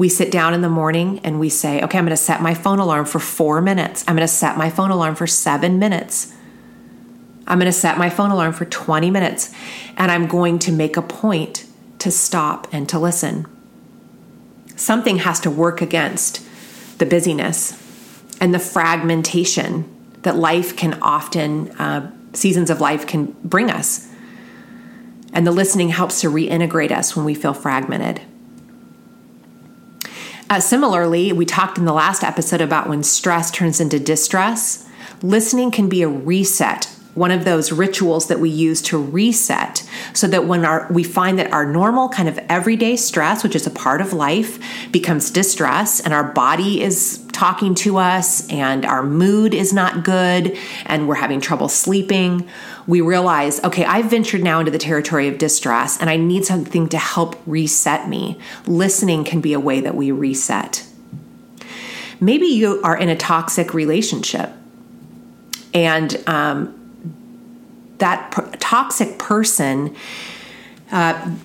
We 0.00 0.08
sit 0.08 0.32
down 0.32 0.54
in 0.54 0.62
the 0.62 0.70
morning 0.70 1.20
and 1.24 1.38
we 1.38 1.50
say, 1.50 1.82
okay, 1.82 1.98
I'm 1.98 2.06
going 2.06 2.16
to 2.16 2.16
set 2.16 2.40
my 2.40 2.54
phone 2.54 2.78
alarm 2.78 3.04
for 3.04 3.18
four 3.18 3.60
minutes. 3.60 4.02
I'm 4.08 4.16
going 4.16 4.26
to 4.26 4.32
set 4.32 4.56
my 4.56 4.70
phone 4.70 4.90
alarm 4.90 5.14
for 5.14 5.26
seven 5.26 5.78
minutes. 5.78 6.32
I'm 7.46 7.58
going 7.58 7.70
to 7.70 7.78
set 7.78 7.98
my 7.98 8.08
phone 8.08 8.30
alarm 8.30 8.54
for 8.54 8.64
20 8.64 9.10
minutes. 9.10 9.52
And 9.98 10.10
I'm 10.10 10.26
going 10.26 10.58
to 10.60 10.72
make 10.72 10.96
a 10.96 11.02
point 11.02 11.66
to 11.98 12.10
stop 12.10 12.66
and 12.72 12.88
to 12.88 12.98
listen. 12.98 13.46
Something 14.74 15.18
has 15.18 15.38
to 15.40 15.50
work 15.50 15.82
against 15.82 16.48
the 16.98 17.04
busyness 17.04 17.78
and 18.40 18.54
the 18.54 18.58
fragmentation 18.58 19.84
that 20.22 20.34
life 20.34 20.76
can 20.76 20.94
often, 21.02 21.72
uh, 21.72 22.10
seasons 22.32 22.70
of 22.70 22.80
life 22.80 23.06
can 23.06 23.36
bring 23.44 23.70
us. 23.70 24.08
And 25.34 25.46
the 25.46 25.52
listening 25.52 25.90
helps 25.90 26.22
to 26.22 26.30
reintegrate 26.30 26.90
us 26.90 27.14
when 27.14 27.26
we 27.26 27.34
feel 27.34 27.52
fragmented. 27.52 28.22
Uh, 30.50 30.58
similarly, 30.58 31.32
we 31.32 31.46
talked 31.46 31.78
in 31.78 31.84
the 31.84 31.92
last 31.92 32.24
episode 32.24 32.60
about 32.60 32.88
when 32.88 33.04
stress 33.04 33.52
turns 33.52 33.80
into 33.80 34.00
distress. 34.00 34.84
Listening 35.22 35.70
can 35.70 35.88
be 35.88 36.02
a 36.02 36.08
reset 36.08 36.89
one 37.14 37.30
of 37.30 37.44
those 37.44 37.72
rituals 37.72 38.28
that 38.28 38.38
we 38.38 38.48
use 38.48 38.80
to 38.82 39.02
reset 39.02 39.84
so 40.12 40.26
that 40.26 40.46
when 40.46 40.64
our 40.64 40.86
we 40.90 41.02
find 41.02 41.38
that 41.38 41.52
our 41.52 41.66
normal 41.66 42.08
kind 42.08 42.28
of 42.28 42.38
everyday 42.48 42.96
stress 42.96 43.42
which 43.42 43.54
is 43.54 43.66
a 43.66 43.70
part 43.70 44.00
of 44.00 44.12
life 44.12 44.58
becomes 44.92 45.30
distress 45.30 46.00
and 46.00 46.14
our 46.14 46.24
body 46.24 46.82
is 46.82 47.24
talking 47.32 47.74
to 47.74 47.96
us 47.96 48.48
and 48.48 48.84
our 48.84 49.02
mood 49.02 49.54
is 49.54 49.72
not 49.72 50.04
good 50.04 50.56
and 50.86 51.08
we're 51.08 51.14
having 51.14 51.40
trouble 51.40 51.68
sleeping 51.68 52.48
we 52.86 53.00
realize 53.00 53.62
okay 53.64 53.84
i've 53.84 54.06
ventured 54.06 54.42
now 54.42 54.60
into 54.60 54.70
the 54.70 54.78
territory 54.78 55.26
of 55.26 55.38
distress 55.38 55.98
and 56.00 56.10
i 56.10 56.16
need 56.16 56.44
something 56.44 56.88
to 56.88 56.98
help 56.98 57.40
reset 57.46 58.08
me. 58.08 58.38
Listening 58.66 59.24
can 59.24 59.40
be 59.40 59.52
a 59.52 59.60
way 59.60 59.80
that 59.80 59.94
we 59.94 60.10
reset. 60.10 60.86
Maybe 62.20 62.46
you 62.46 62.80
are 62.82 62.96
in 62.96 63.08
a 63.08 63.16
toxic 63.16 63.74
relationship 63.74 64.50
and 65.72 66.22
um, 66.26 66.79
that 68.00 68.60
toxic 68.60 69.18
person, 69.18 69.94
uh, 70.90 71.36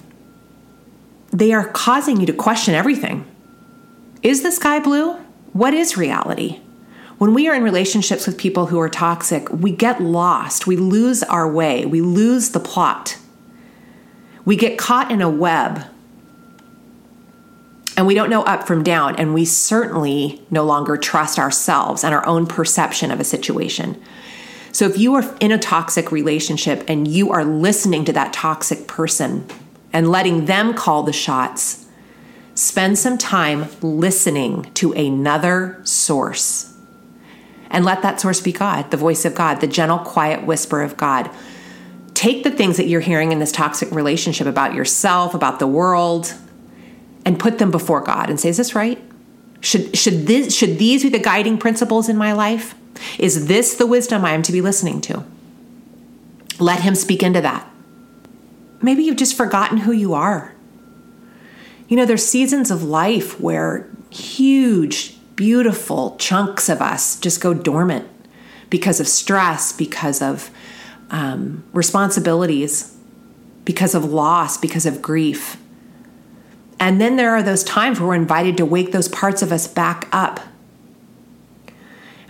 they 1.31 1.53
are 1.53 1.67
causing 1.67 2.19
you 2.19 2.25
to 2.25 2.33
question 2.33 2.73
everything. 2.73 3.25
Is 4.23 4.41
the 4.41 4.51
sky 4.51 4.79
blue? 4.79 5.13
What 5.53 5.73
is 5.73 5.97
reality? 5.97 6.61
When 7.17 7.33
we 7.33 7.47
are 7.47 7.55
in 7.55 7.63
relationships 7.63 8.25
with 8.25 8.37
people 8.37 8.65
who 8.65 8.79
are 8.79 8.89
toxic, 8.89 9.49
we 9.49 9.71
get 9.71 10.01
lost. 10.01 10.67
We 10.67 10.75
lose 10.75 11.23
our 11.23 11.49
way. 11.49 11.85
We 11.85 12.01
lose 12.01 12.49
the 12.49 12.59
plot. 12.59 13.17
We 14.43 14.55
get 14.55 14.77
caught 14.77 15.11
in 15.11 15.21
a 15.21 15.29
web 15.29 15.85
and 17.97 18.05
we 18.05 18.13
don't 18.13 18.29
know 18.29 18.43
up 18.43 18.67
from 18.67 18.83
down. 18.83 19.15
And 19.15 19.33
we 19.33 19.45
certainly 19.45 20.41
no 20.49 20.65
longer 20.65 20.97
trust 20.97 21.39
ourselves 21.39 22.03
and 22.03 22.13
our 22.13 22.25
own 22.25 22.45
perception 22.45 23.11
of 23.11 23.19
a 23.19 23.23
situation. 23.23 24.01
So 24.75 24.83
if 24.83 24.97
you 24.97 25.15
are 25.15 25.23
in 25.39 25.53
a 25.53 25.57
toxic 25.57 26.11
relationship 26.11 26.83
and 26.89 27.07
you 27.07 27.31
are 27.31 27.45
listening 27.45 28.03
to 28.03 28.11
that 28.11 28.33
toxic 28.33 28.87
person 28.87 29.47
and 29.93 30.11
letting 30.11 30.47
them 30.47 30.73
call 30.73 31.03
the 31.03 31.13
shots, 31.13 31.85
spend 32.55 32.99
some 32.99 33.17
time 33.17 33.67
listening 33.81 34.69
to 34.73 34.91
another 34.91 35.79
source. 35.85 36.73
And 37.69 37.85
let 37.85 38.01
that 38.01 38.19
source 38.19 38.41
be 38.41 38.51
God, 38.51 38.91
the 38.91 38.97
voice 38.97 39.23
of 39.23 39.33
God, 39.33 39.61
the 39.61 39.67
gentle, 39.67 39.99
quiet 39.99 40.45
whisper 40.45 40.81
of 40.81 40.97
God. 40.97 41.31
Take 42.13 42.43
the 42.43 42.51
things 42.51 42.75
that 42.75 42.87
you're 42.87 42.99
hearing 42.99 43.31
in 43.31 43.39
this 43.39 43.53
toxic 43.53 43.89
relationship 43.91 44.45
about 44.45 44.73
yourself, 44.73 45.33
about 45.33 45.59
the 45.59 45.67
world, 45.67 46.33
and 47.25 47.39
put 47.39 47.59
them 47.59 47.71
before 47.71 48.01
God 48.01 48.29
and 48.29 48.37
say, 48.37 48.49
Is 48.49 48.57
this 48.57 48.75
right? 48.75 49.01
Should, 49.61 49.95
should, 49.95 50.27
this, 50.27 50.53
should 50.53 50.77
these 50.79 51.03
be 51.03 51.07
the 51.07 51.19
guiding 51.19 51.57
principles 51.57 52.09
in 52.09 52.17
my 52.17 52.33
life? 52.33 52.75
Is 53.19 53.47
this 53.47 53.75
the 53.75 53.87
wisdom 53.87 54.25
I 54.25 54.31
am 54.31 54.41
to 54.43 54.51
be 54.51 54.61
listening 54.61 55.01
to? 55.01 55.23
Let 56.59 56.81
Him 56.81 56.95
speak 56.95 57.23
into 57.23 57.41
that. 57.41 57.69
Maybe 58.81 59.03
you've 59.03 59.17
just 59.17 59.35
forgotten 59.35 59.79
who 59.79 59.91
you 59.91 60.13
are. 60.13 60.53
You 61.87 61.97
know, 61.97 62.05
there's 62.05 62.25
seasons 62.25 62.71
of 62.71 62.83
life 62.83 63.39
where 63.39 63.89
huge, 64.09 65.17
beautiful 65.35 66.15
chunks 66.17 66.69
of 66.69 66.81
us 66.81 67.19
just 67.19 67.41
go 67.41 67.53
dormant 67.53 68.07
because 68.69 68.99
of 68.99 69.07
stress, 69.07 69.71
because 69.71 70.21
of 70.21 70.49
um, 71.09 71.63
responsibilities, 71.73 72.95
because 73.63 73.93
of 73.93 74.05
loss, 74.05 74.57
because 74.57 74.85
of 74.85 75.01
grief. 75.01 75.57
And 76.79 76.99
then 76.99 77.15
there 77.15 77.31
are 77.31 77.43
those 77.43 77.63
times 77.63 77.99
where 77.99 78.09
we're 78.09 78.15
invited 78.15 78.57
to 78.57 78.65
wake 78.65 78.91
those 78.91 79.07
parts 79.07 79.41
of 79.41 79.51
us 79.51 79.67
back 79.67 80.07
up 80.11 80.39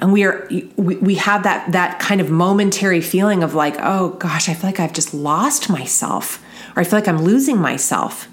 and 0.06 0.14
we 0.14 0.24
are 0.24 0.48
we, 0.78 0.98
we 0.98 1.16
have 1.16 1.42
that 1.42 1.72
that 1.72 1.98
kind 1.98 2.22
of 2.22 2.30
momentary 2.30 3.02
feeling 3.02 3.42
of 3.42 3.56
like 3.56 3.76
oh 3.80 4.10
gosh 4.10 4.48
i 4.48 4.54
feel 4.54 4.70
like 4.70 4.80
i've 4.80 4.94
just 4.94 5.16
lost 5.16 5.68
myself 5.68 6.46
or 6.76 6.82
i 6.82 6.84
feel 6.84 7.00
like 7.00 7.08
i'm 7.08 7.24
losing 7.24 7.58
myself. 7.58 8.28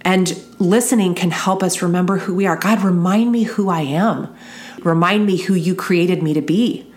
And 0.00 0.40
listening 0.58 1.14
can 1.14 1.30
help 1.30 1.62
us 1.62 1.82
remember 1.82 2.18
who 2.18 2.34
we 2.34 2.46
are. 2.46 2.56
God 2.56 2.80
remind 2.82 3.32
me 3.32 3.42
who 3.42 3.68
i 3.68 3.80
am. 3.82 4.34
Remind 4.82 5.26
me 5.26 5.36
who 5.36 5.52
you 5.52 5.74
created 5.74 6.22
me 6.22 6.32
to 6.32 6.40
be. 6.40 6.90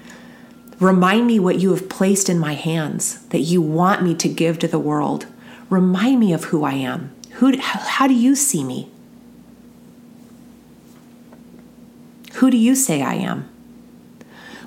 Remind 0.79 1.27
me 1.27 1.39
what 1.39 1.59
you 1.59 1.71
have 1.71 1.89
placed 1.89 2.29
in 2.29 2.39
my 2.39 2.53
hands 2.53 3.25
that 3.29 3.39
you 3.39 3.61
want 3.61 4.03
me 4.03 4.15
to 4.15 4.29
give 4.29 4.59
to 4.59 4.67
the 4.67 4.79
world. 4.79 5.25
Remind 5.69 6.19
me 6.19 6.31
of 6.31 6.45
who 6.45 6.63
i 6.63 6.73
am. 6.73 7.13
Who 7.39 7.57
how 7.57 8.07
do 8.07 8.13
you 8.13 8.35
see 8.35 8.63
me 8.63 8.89
Who 12.35 12.49
do 12.49 12.57
you 12.57 12.75
say 12.75 13.01
I 13.01 13.15
am? 13.15 13.49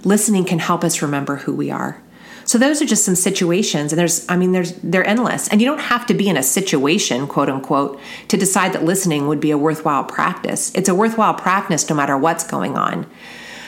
Listening 0.04 0.44
can 0.44 0.58
help 0.58 0.82
us 0.84 1.02
remember 1.02 1.36
who 1.36 1.54
we 1.54 1.70
are. 1.70 2.02
So 2.44 2.58
those 2.58 2.82
are 2.82 2.86
just 2.86 3.04
some 3.04 3.14
situations 3.14 3.92
and 3.92 3.98
there's 3.98 4.28
I 4.28 4.36
mean 4.36 4.52
there's 4.52 4.72
they're 4.82 5.06
endless. 5.06 5.48
And 5.48 5.60
you 5.60 5.66
don't 5.66 5.80
have 5.80 6.06
to 6.06 6.14
be 6.14 6.28
in 6.28 6.36
a 6.36 6.42
situation, 6.42 7.26
quote 7.26 7.48
unquote, 7.48 8.00
to 8.28 8.36
decide 8.36 8.72
that 8.72 8.84
listening 8.84 9.28
would 9.28 9.40
be 9.40 9.50
a 9.50 9.58
worthwhile 9.58 10.04
practice. 10.04 10.74
It's 10.74 10.88
a 10.88 10.94
worthwhile 10.94 11.34
practice 11.34 11.88
no 11.88 11.94
matter 11.94 12.16
what's 12.16 12.44
going 12.44 12.76
on. 12.76 13.06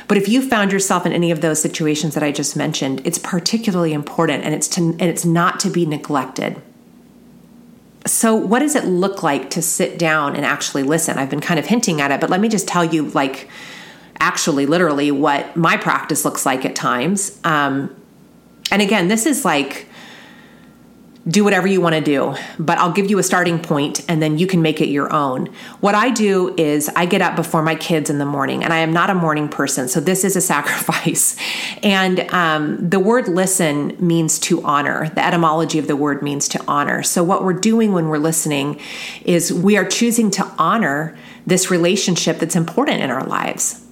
But 0.07 0.19
if 0.19 0.29
you 0.29 0.47
found 0.47 0.73
yourself 0.73 1.07
in 1.07 1.13
any 1.13 1.31
of 1.31 1.41
those 1.41 1.63
situations 1.63 2.15
that 2.15 2.23
I 2.23 2.31
just 2.31 2.57
mentioned, 2.57 3.01
it's 3.05 3.19
particularly 3.19 3.93
important 3.93 4.45
and 4.45 4.55
it's 4.55 4.69
to 4.69 4.81
and 4.81 5.03
it's 5.03 5.25
not 5.25 5.61
to 5.61 5.71
be 5.71 5.87
neglected. 5.87 6.61
So, 8.07 8.35
what 8.35 8.59
does 8.59 8.75
it 8.75 8.85
look 8.85 9.23
like 9.23 9.49
to 9.51 9.63
sit 9.63 9.99
down 9.99 10.37
and 10.37 10.45
actually 10.45 10.83
listen? 10.83 11.17
I've 11.17 11.31
been 11.31 11.41
kind 11.41 11.59
of 11.59 11.67
hinting 11.67 12.03
at 12.03 12.11
it, 12.11 12.21
but 12.21 12.29
let 12.29 12.41
me 12.41 12.51
just 12.51 12.69
tell 12.69 12.85
you 12.85 13.09
like 13.11 13.49
actually 14.25 14.65
literally 14.65 15.11
what 15.11 15.55
my 15.55 15.77
practice 15.77 16.25
looks 16.25 16.47
like 16.47 16.65
at 16.65 16.75
times. 16.75 17.39
Um, 17.45 17.95
and 18.73 18.81
again, 18.81 19.09
this 19.09 19.27
is 19.27 19.45
like 19.45 19.87
do 21.27 21.43
whatever 21.43 21.67
you 21.67 21.81
want 21.81 21.95
to 21.95 22.01
do, 22.01 22.35
but 22.59 22.77
I'll 22.79 22.93
give 22.93 23.09
you 23.09 23.19
a 23.19 23.23
starting 23.23 23.59
point 23.59 24.05
and 24.09 24.23
then 24.23 24.39
you 24.39 24.47
can 24.47 24.61
make 24.61 24.81
it 24.81 24.89
your 24.89 25.11
own. 25.13 25.47
What 25.81 25.95
I 25.95 26.11
do 26.11 26.55
is 26.57 26.91
I 26.97 27.07
get 27.07 27.23
up 27.23 27.37
before 27.37 27.63
my 27.63 27.75
kids 27.75 28.11
in 28.11 28.19
the 28.19 28.27
morning, 28.27 28.63
and 28.63 28.75
I 28.75 28.79
am 28.79 28.93
not 28.93 29.09
a 29.09 29.15
morning 29.15 29.49
person, 29.49 29.89
so 29.89 30.01
this 30.01 30.25
is 30.25 30.37
a 30.37 30.41
sacrifice. 30.55 31.37
And 31.83 32.21
um, 32.33 32.91
the 32.91 33.01
word 33.01 33.29
listen 33.29 33.97
means 33.99 34.39
to 34.41 34.63
honor. 34.65 35.09
The 35.11 35.25
etymology 35.25 35.79
of 35.79 35.87
the 35.87 35.97
word 35.97 36.23
means 36.23 36.49
to 36.49 36.65
honor. 36.69 37.03
So, 37.03 37.23
what 37.25 37.43
we're 37.43 37.55
doing 37.55 37.93
when 37.93 38.09
we're 38.09 38.19
listening 38.19 38.81
is 39.25 39.53
we 39.53 39.77
are 39.79 39.87
choosing 39.87 40.31
to 40.33 40.45
honor 40.59 41.17
this 41.47 41.71
relationship 41.71 42.39
that's 42.39 42.57
important 42.57 43.01
in 43.01 43.11
our 43.11 43.25
lives. 43.25 43.84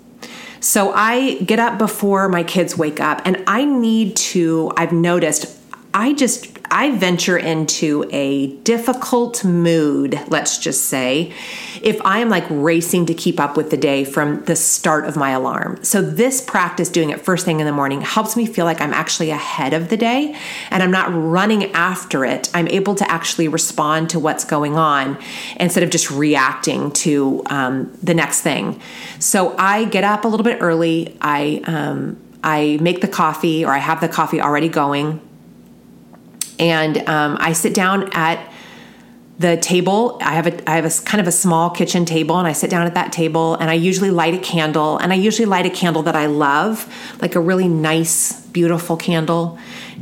So 0.62 0.92
I 0.92 1.38
get 1.40 1.58
up 1.58 1.76
before 1.76 2.28
my 2.28 2.44
kids 2.44 2.78
wake 2.78 3.00
up 3.00 3.20
and 3.24 3.42
I 3.48 3.64
need 3.64 4.14
to, 4.16 4.70
I've 4.76 4.92
noticed, 4.92 5.58
I 5.92 6.12
just 6.12 6.51
I 6.72 6.96
venture 6.96 7.36
into 7.36 8.08
a 8.12 8.46
difficult 8.62 9.44
mood, 9.44 10.18
let's 10.28 10.56
just 10.56 10.86
say, 10.86 11.34
if 11.82 12.00
I 12.02 12.20
am 12.20 12.30
like 12.30 12.46
racing 12.48 13.04
to 13.06 13.14
keep 13.14 13.38
up 13.38 13.58
with 13.58 13.68
the 13.68 13.76
day 13.76 14.04
from 14.04 14.42
the 14.46 14.56
start 14.56 15.04
of 15.04 15.14
my 15.14 15.32
alarm. 15.32 15.84
So, 15.84 16.00
this 16.00 16.40
practice, 16.40 16.88
doing 16.88 17.10
it 17.10 17.20
first 17.20 17.44
thing 17.44 17.60
in 17.60 17.66
the 17.66 17.72
morning, 17.72 18.00
helps 18.00 18.36
me 18.36 18.46
feel 18.46 18.64
like 18.64 18.80
I'm 18.80 18.94
actually 18.94 19.28
ahead 19.28 19.74
of 19.74 19.90
the 19.90 19.98
day 19.98 20.34
and 20.70 20.82
I'm 20.82 20.90
not 20.90 21.12
running 21.12 21.70
after 21.72 22.24
it. 22.24 22.50
I'm 22.54 22.68
able 22.68 22.94
to 22.94 23.10
actually 23.10 23.48
respond 23.48 24.08
to 24.10 24.18
what's 24.18 24.46
going 24.46 24.78
on 24.78 25.18
instead 25.60 25.82
of 25.82 25.90
just 25.90 26.10
reacting 26.10 26.90
to 26.92 27.42
um, 27.50 27.92
the 28.02 28.14
next 28.14 28.40
thing. 28.40 28.80
So, 29.18 29.54
I 29.58 29.84
get 29.84 30.04
up 30.04 30.24
a 30.24 30.28
little 30.28 30.44
bit 30.44 30.62
early. 30.62 31.18
I, 31.20 31.60
um, 31.66 32.16
I 32.42 32.78
make 32.80 33.02
the 33.02 33.08
coffee 33.08 33.62
or 33.62 33.72
I 33.72 33.78
have 33.78 34.00
the 34.00 34.08
coffee 34.08 34.40
already 34.40 34.70
going 34.70 35.20
and 36.62 36.98
um, 37.08 37.36
I 37.40 37.52
sit 37.52 37.74
down 37.74 38.08
at 38.12 38.38
the 39.38 39.56
table. 39.56 40.18
I 40.22 40.34
have 40.34 40.46
a 40.46 40.70
i 40.70 40.76
have 40.76 40.84
a 40.84 41.04
kind 41.04 41.20
of 41.20 41.26
a 41.26 41.32
small 41.32 41.68
kitchen 41.70 42.04
table 42.04 42.38
and 42.38 42.46
i 42.46 42.52
sit 42.52 42.70
down 42.70 42.86
at 42.86 42.94
that 42.94 43.12
table 43.12 43.56
and 43.56 43.68
i 43.70 43.74
usually 43.74 44.10
light 44.10 44.34
a 44.34 44.38
candle. 44.38 44.98
And 44.98 45.12
i 45.12 45.16
usually 45.16 45.46
light 45.46 45.66
a 45.66 45.70
candle 45.70 46.02
that 46.04 46.14
i 46.14 46.26
love 46.26 46.86
like 47.20 47.34
a 47.34 47.40
really 47.40 47.68
nice 47.68 48.40
beautiful 48.46 48.96
candle. 48.96 49.58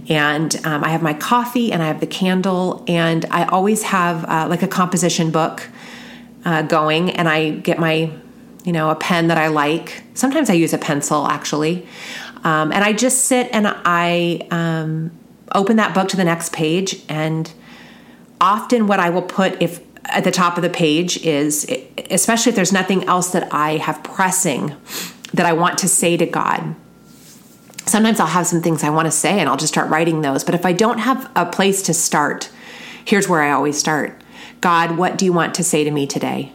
And 0.09 0.55
um, 0.67 0.85
i 0.85 0.91
have 0.91 1.03
my 1.03 1.15
coffee 1.15 1.73
and 1.73 1.83
i 1.83 1.87
have 1.87 2.01
the 2.01 2.07
candle 2.07 2.85
and 2.87 3.25
i 3.31 3.45
always 3.47 3.83
have 3.85 4.25
uh, 4.25 4.47
like 4.49 4.63
a 4.63 4.69
composition 4.69 5.31
book 5.31 5.69
uh, 6.45 6.63
going 6.63 7.11
and 7.11 7.27
i 7.29 7.51
get 7.51 7.79
my 7.79 8.13
you 8.65 8.73
know 8.73 8.91
a 8.91 8.95
pen 8.95 9.29
that 9.29 9.39
i 9.39 9.49
like. 9.49 10.03
Sometimes 10.15 10.51
i 10.51 10.55
use 10.55 10.75
a 10.75 10.79
pencil 10.79 11.27
actually. 11.27 11.87
Um, 12.45 12.73
and 12.73 12.85
i 12.85 12.93
just 12.93 13.25
sit 13.25 13.49
and 13.53 13.67
i 13.85 14.47
um, 14.51 15.13
open 15.55 15.77
that 15.77 15.95
book 15.95 16.09
to 16.09 16.17
the 16.17 16.25
next 16.25 16.53
page 16.53 17.03
and 17.09 17.53
often 18.41 18.87
what 18.87 19.01
I 19.01 19.11
will 19.11 19.23
put 19.23 19.61
if 19.61 19.81
at 20.07 20.25
the 20.25 20.31
top 20.31 20.57
of 20.57 20.63
the 20.63 20.71
page 20.71 21.19
is 21.25 21.71
especially 22.11 22.51
if 22.51 22.57
there's 22.57 22.73
nothing 22.73 23.05
else 23.05 23.31
that 23.33 23.53
I 23.53 23.77
have 23.77 24.03
pressing 24.03 24.75
that 25.35 25.47
I 25.47 25.53
want 25.53 25.79
to 25.79 25.89
say 25.89 26.17
to 26.17 26.27
God. 26.27 26.75
Sometimes 27.87 28.21
I'll 28.21 28.27
have 28.27 28.47
some 28.47 28.63
things 28.63 28.83
I 28.83 28.91
want 28.91 29.07
to 29.07 29.13
say 29.13 29.39
and 29.39 29.49
I'll 29.49 29.57
just 29.57 29.73
start 29.73 29.91
writing 29.91 30.23
those. 30.23 30.45
But 30.45 30.55
if 30.55 30.65
I 30.65 30.73
don't 30.73 30.99
have 30.99 31.31
a 31.37 31.47
place 31.47 31.83
to 31.83 31.95
start, 31.95 32.51
here's 33.05 33.29
where 33.29 33.43
I 33.43 33.51
always 33.51 33.79
start 33.79 34.21
God, 34.61 34.99
what 34.99 35.17
do 35.17 35.25
you 35.25 35.33
want 35.33 35.55
to 35.57 35.65
say 35.65 35.85
to 35.85 35.91
me 35.91 36.07
today? 36.07 36.53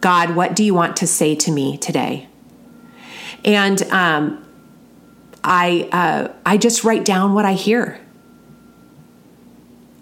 God, 0.00 0.36
what 0.36 0.54
do 0.54 0.62
you 0.62 0.74
want 0.74 0.96
to 0.96 1.06
say 1.06 1.34
to 1.34 1.50
me 1.50 1.78
today? 1.78 2.28
And 3.44 3.82
um, 3.84 4.45
I 5.46 5.88
uh, 5.92 6.34
I 6.44 6.58
just 6.58 6.84
write 6.84 7.06
down 7.06 7.32
what 7.32 7.46
I 7.46 7.54
hear. 7.54 7.98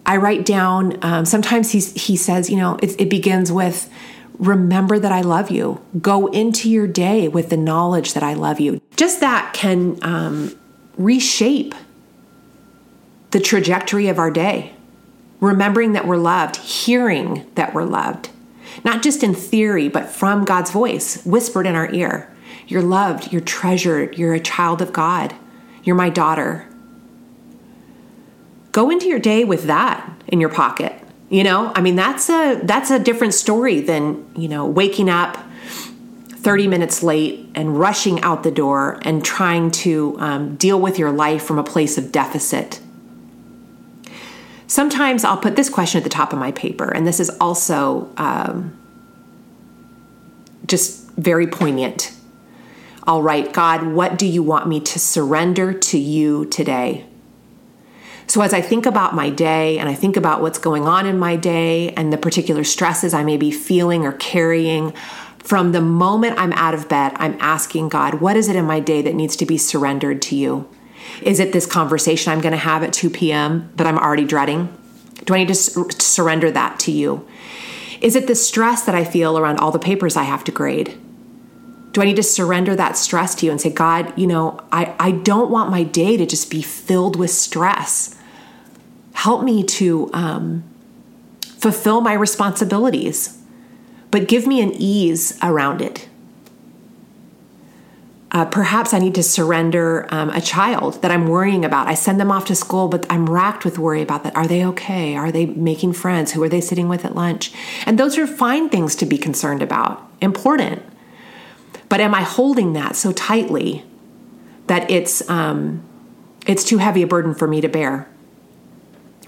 I 0.07 0.19
write 0.19 0.45
down, 0.45 0.99
um, 1.03 1.25
sometimes 1.25 1.73
he's, 1.73 2.07
he 2.07 2.17
says, 2.17 2.51
you 2.51 2.57
know, 2.57 2.79
it, 2.83 3.01
it 3.01 3.09
begins 3.09 3.51
with, 3.51 3.91
remember 4.39 4.99
that 4.99 5.13
I 5.13 5.23
love 5.23 5.51
you. 5.51 5.81
Go 5.99 6.27
into 6.27 6.71
your 6.71 6.87
day 6.87 7.27
with 7.27 7.49
the 7.49 7.57
knowledge 7.57 8.13
that 8.13 8.23
I 8.23 8.35
love 8.35 8.61
you. 8.61 8.83
Just 8.97 9.21
that 9.21 9.55
can 9.55 9.99
um, 10.03 10.55
reshape 10.99 11.75
the 13.31 13.41
trajectory 13.41 14.09
of 14.09 14.19
our 14.19 14.31
day. 14.31 14.75
Remembering 15.41 15.93
that 15.93 16.07
we're 16.07 16.19
loved, 16.19 16.57
hearing 16.57 17.51
that 17.55 17.73
we're 17.73 17.85
loved, 17.85 18.29
not 18.85 19.03
just 19.03 19.23
in 19.23 19.35
theory, 19.35 19.89
but 19.89 20.09
from 20.11 20.45
God's 20.45 20.71
voice 20.71 21.25
whispered 21.25 21.67
in 21.67 21.75
our 21.75 21.91
ear. 21.93 22.31
You're 22.67 22.83
loved, 22.83 23.33
you're 23.33 23.41
treasured, 23.41 24.19
you're 24.19 24.35
a 24.35 24.41
child 24.41 24.83
of 24.83 24.93
God, 24.93 25.35
you're 25.83 25.97
my 25.97 26.11
daughter 26.11 26.67
go 28.75 28.91
into 28.91 29.07
your 29.07 29.21
day 29.21 29.45
with 29.45 29.65
that 29.65 30.13
in 30.27 30.41
your 30.41 30.51
pocket. 30.51 30.93
You 31.31 31.45
know, 31.45 31.73
I 31.75 31.81
mean 31.81 31.97
that's 31.97 32.29
a 32.29 32.61
that's 32.65 32.91
a 32.91 32.99
different 32.99 33.33
story 33.33 33.81
than, 33.81 34.29
you 34.37 34.49
know, 34.49 34.67
waking 34.67 35.09
up 35.09 35.39
30 36.29 36.67
minutes 36.67 37.03
late 37.03 37.49
and 37.55 37.79
rushing 37.79 38.21
out 38.21 38.43
the 38.43 38.51
door 38.51 38.99
and 39.03 39.25
trying 39.25 39.71
to 39.71 40.17
um, 40.19 40.57
deal 40.57 40.79
with 40.79 40.99
your 40.99 41.13
life 41.13 41.43
from 41.43 41.59
a 41.59 41.65
place 41.65 41.97
of 41.97 42.13
deficit. 42.13 42.81
Sometimes 44.67 45.25
I'll 45.25 45.39
put 45.39 45.57
this 45.57 45.71
question 45.71 45.99
at 45.99 46.05
the 46.05 46.11
top 46.11 46.33
of 46.33 46.39
my 46.39 46.51
paper, 46.51 46.91
and 46.93 47.07
this 47.07 47.21
is 47.21 47.31
also 47.41 48.11
um, 48.17 48.77
just 50.67 51.09
very 51.13 51.47
poignant. 51.47 52.14
I'll 53.07 53.23
God, 53.53 53.87
what 53.87 54.19
do 54.19 54.27
you 54.27 54.43
want 54.43 54.67
me 54.67 54.81
to 54.81 54.99
surrender 54.99 55.73
to 55.73 55.99
you 55.99 56.47
today? 56.47 57.07
So, 58.27 58.41
as 58.41 58.55
I 58.55 58.63
think 58.63 58.87
about 58.87 59.15
my 59.15 59.29
day 59.29 59.79
and 59.79 59.89
I 59.89 59.95
think 59.95 60.17
about 60.17 60.41
what's 60.41 60.59
going 60.59 60.87
on 60.87 61.07
in 61.07 61.19
my 61.19 61.37
day 61.37 61.91
and 61.91 62.11
the 62.13 62.17
particular 62.17 62.65
stresses 62.65 63.13
I 63.13 63.23
may 63.23 63.37
be 63.37 63.51
feeling 63.51 64.07
or 64.07 64.13
carrying, 64.13 64.93
from 65.39 65.73
the 65.73 65.83
moment 65.83 66.39
I'm 66.39 66.55
out 66.55 66.73
of 66.73 66.89
bed, 66.89 67.13
I'm 67.17 67.37
asking 67.39 67.91
God, 67.91 68.15
what 68.15 68.37
is 68.37 68.49
it 68.49 68.57
in 68.57 68.65
my 68.65 68.81
day 68.81 69.03
that 69.03 69.15
needs 69.15 69.37
to 69.37 69.47
be 69.47 69.59
surrendered 69.59 70.23
to 70.23 70.37
you? 70.37 70.67
Is 71.21 71.39
it 71.39 71.53
this 71.53 71.67
conversation 71.67 72.33
I'm 72.33 72.41
going 72.41 72.53
to 72.53 72.59
have 72.59 72.83
at 72.83 72.95
2 72.95 73.11
p.m. 73.11 73.71
that 73.77 73.87
I'm 73.87 73.99
already 73.99 74.25
dreading? 74.25 74.75
Do 75.27 75.35
I 75.35 75.39
need 75.39 75.49
to 75.49 75.55
surrender 75.55 76.51
that 76.51 76.81
to 76.81 76.93
you? 76.93 77.29
Is 78.01 78.17
it 78.17 78.27
the 78.27 78.35
stress 78.35 78.85
that 78.87 78.95
I 78.95 79.05
feel 79.05 79.39
around 79.39 79.59
all 79.59 79.71
the 79.71 79.79
papers 79.79 80.17
I 80.17 80.25
have 80.25 80.45
to 80.45 80.53
grade? 80.53 80.99
Do 81.95 82.03
I 82.03 82.07
need 82.07 82.17
to 82.17 82.25
surrender 82.25 82.75
that 82.75 82.97
stress 82.97 83.37
to 83.37 83.47
you 83.47 83.53
and 83.53 83.61
say, 83.61 83.71
God, 83.71 84.13
you 84.19 84.27
know, 84.27 84.59
I, 84.73 84.97
I 84.99 85.13
don't 85.13 85.49
want 85.49 85.71
my 85.71 85.85
day 85.85 86.17
to 86.17 86.27
just 86.27 86.51
be 86.51 86.61
filled 86.61 87.15
with 87.15 87.31
stress. 87.31 88.17
Help 89.13 89.45
me 89.45 89.63
to 89.63 90.11
um, 90.13 90.65
fulfill 91.41 92.01
my 92.01 92.13
responsibilities, 92.13 93.41
but 94.11 94.27
give 94.27 94.45
me 94.45 94.61
an 94.61 94.73
ease 94.73 95.39
around 95.41 95.81
it. 95.81 96.09
Uh, 98.33 98.45
perhaps 98.45 98.93
I 98.93 98.99
need 98.99 99.15
to 99.15 99.23
surrender 99.23 100.09
um, 100.13 100.31
a 100.31 100.41
child 100.41 101.01
that 101.03 101.13
I'm 101.13 101.29
worrying 101.29 101.65
about. 101.65 101.87
I 101.87 101.95
send 101.95 102.19
them 102.19 102.33
off 102.33 102.47
to 102.47 102.57
school, 102.57 102.89
but 102.89 103.07
I'm 103.09 103.31
racked 103.31 103.65
with 103.65 103.79
worry 103.79 104.03
about 104.03 104.25
that. 104.25 104.35
Are 104.35 104.49
they 104.49 104.65
okay? 104.67 105.15
Are 105.15 105.31
they 105.31 105.47
making 105.47 105.93
friends? 105.93 106.33
Who 106.33 106.43
are 106.43 106.49
they 106.49 106.61
sitting 106.61 106.89
with 106.89 107.05
at 107.05 107.15
lunch? 107.15 107.53
And 107.87 108.01
those 108.01 108.19
are 108.19 108.27
fine 108.27 108.69
things 108.69 108.97
to 108.97 109.07
be 109.07 109.17
concerned 109.17 109.63
about, 109.63 110.11
important. 110.21 110.83
But 111.95 112.01
am 112.01 112.13
I 112.13 112.23
holding 112.23 112.73
that 112.73 112.97
so 112.97 113.13
tightly 113.13 113.85
that 114.67 114.91
it's 114.91 115.31
um, 115.31 115.85
it's 116.45 116.65
too 116.65 116.79
heavy 116.79 117.03
a 117.03 117.07
burden 117.07 117.37
for 117.37 117.47
me 117.47 117.61
to 117.61 117.69
bear? 117.69 118.09